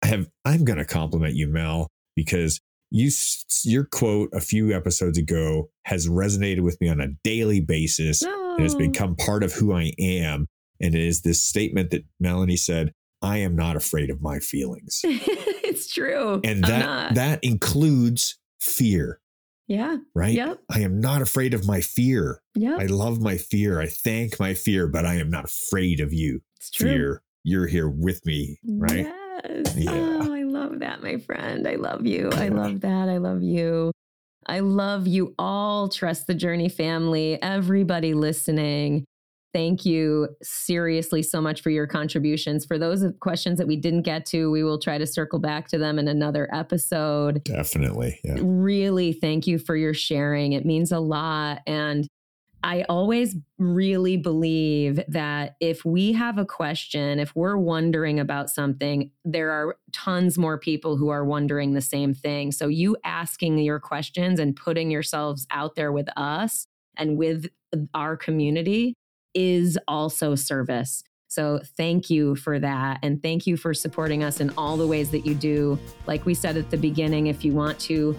[0.04, 2.60] have I'm going to compliment you Mel because
[2.92, 3.12] you
[3.64, 8.54] your quote a few episodes ago has resonated with me on a daily basis no.
[8.54, 8.80] and has oh.
[8.80, 10.48] become part of who I am
[10.82, 15.04] and it is this statement that Melanie said I am not afraid of my feelings.
[15.70, 16.42] it's true.
[16.44, 19.22] And that that includes fear.
[19.68, 19.98] Yeah.
[20.16, 20.34] Right?
[20.34, 20.62] Yep.
[20.70, 22.42] I am not afraid of my fear.
[22.56, 22.78] Yeah.
[22.80, 23.80] I love my fear.
[23.80, 26.42] I thank my fear, but I am not afraid of you.
[26.58, 26.90] It's true.
[26.90, 27.24] Fear.
[27.44, 29.08] You're here with me, right?
[29.46, 29.76] Yes.
[29.78, 29.92] Yeah.
[29.94, 31.68] Oh, I love that, my friend.
[31.68, 32.30] I love you.
[32.34, 33.10] I love that.
[33.10, 33.92] I love you.
[34.46, 35.88] I love you all.
[35.88, 39.06] Trust the Journey family, everybody listening.
[39.52, 42.66] Thank you seriously so much for your contributions.
[42.66, 45.78] For those questions that we didn't get to, we will try to circle back to
[45.80, 47.44] them in another episode.
[47.46, 48.20] Definitely.
[48.24, 48.38] Yeah.
[48.42, 50.54] Really, thank you for your sharing.
[50.54, 51.62] It means a lot.
[51.66, 52.08] And
[52.62, 59.12] I always really believe that if we have a question, if we're wondering about something,
[59.24, 62.52] there are tons more people who are wondering the same thing.
[62.52, 67.48] So, you asking your questions and putting yourselves out there with us and with
[67.94, 68.96] our community
[69.40, 71.02] is also service.
[71.30, 73.00] So thank you for that.
[73.04, 75.80] And thank you for supporting us in all the ways that you do.
[76.08, 78.18] Like we said at the beginning, if you want to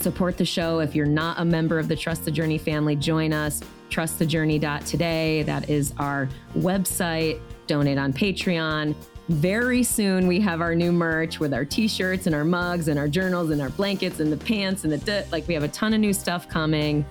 [0.00, 3.32] support the show, if you're not a member of the Trust the Journey family, join
[3.32, 3.62] us.
[3.90, 5.42] Trustthejourney.today.
[5.42, 7.40] That is our website.
[7.66, 8.94] Donate on Patreon.
[9.28, 12.98] Very soon, we have our new merch with our t shirts and our mugs and
[12.98, 15.94] our journals and our blankets and the pants and the, like, we have a ton
[15.94, 17.04] of new stuff coming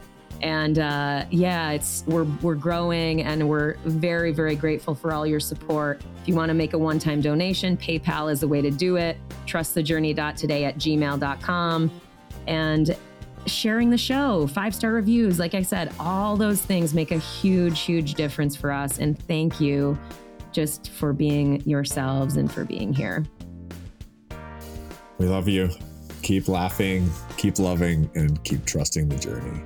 [0.44, 5.40] and uh, yeah, it's we're we're growing, and we're very very grateful for all your
[5.40, 6.04] support.
[6.22, 9.18] If you want to make a one-time donation, PayPal is the way to do it.
[9.48, 12.02] Trustthejourney.today at gmail.com,
[12.48, 12.98] and
[13.46, 17.80] sharing the show, five star reviews, like I said, all those things make a huge
[17.80, 19.00] huge difference for us.
[19.00, 19.98] And thank you,
[20.52, 23.26] just for being yourselves and for being here.
[25.20, 25.70] We love you.
[26.22, 29.62] Keep laughing, keep loving, and keep trusting the journey.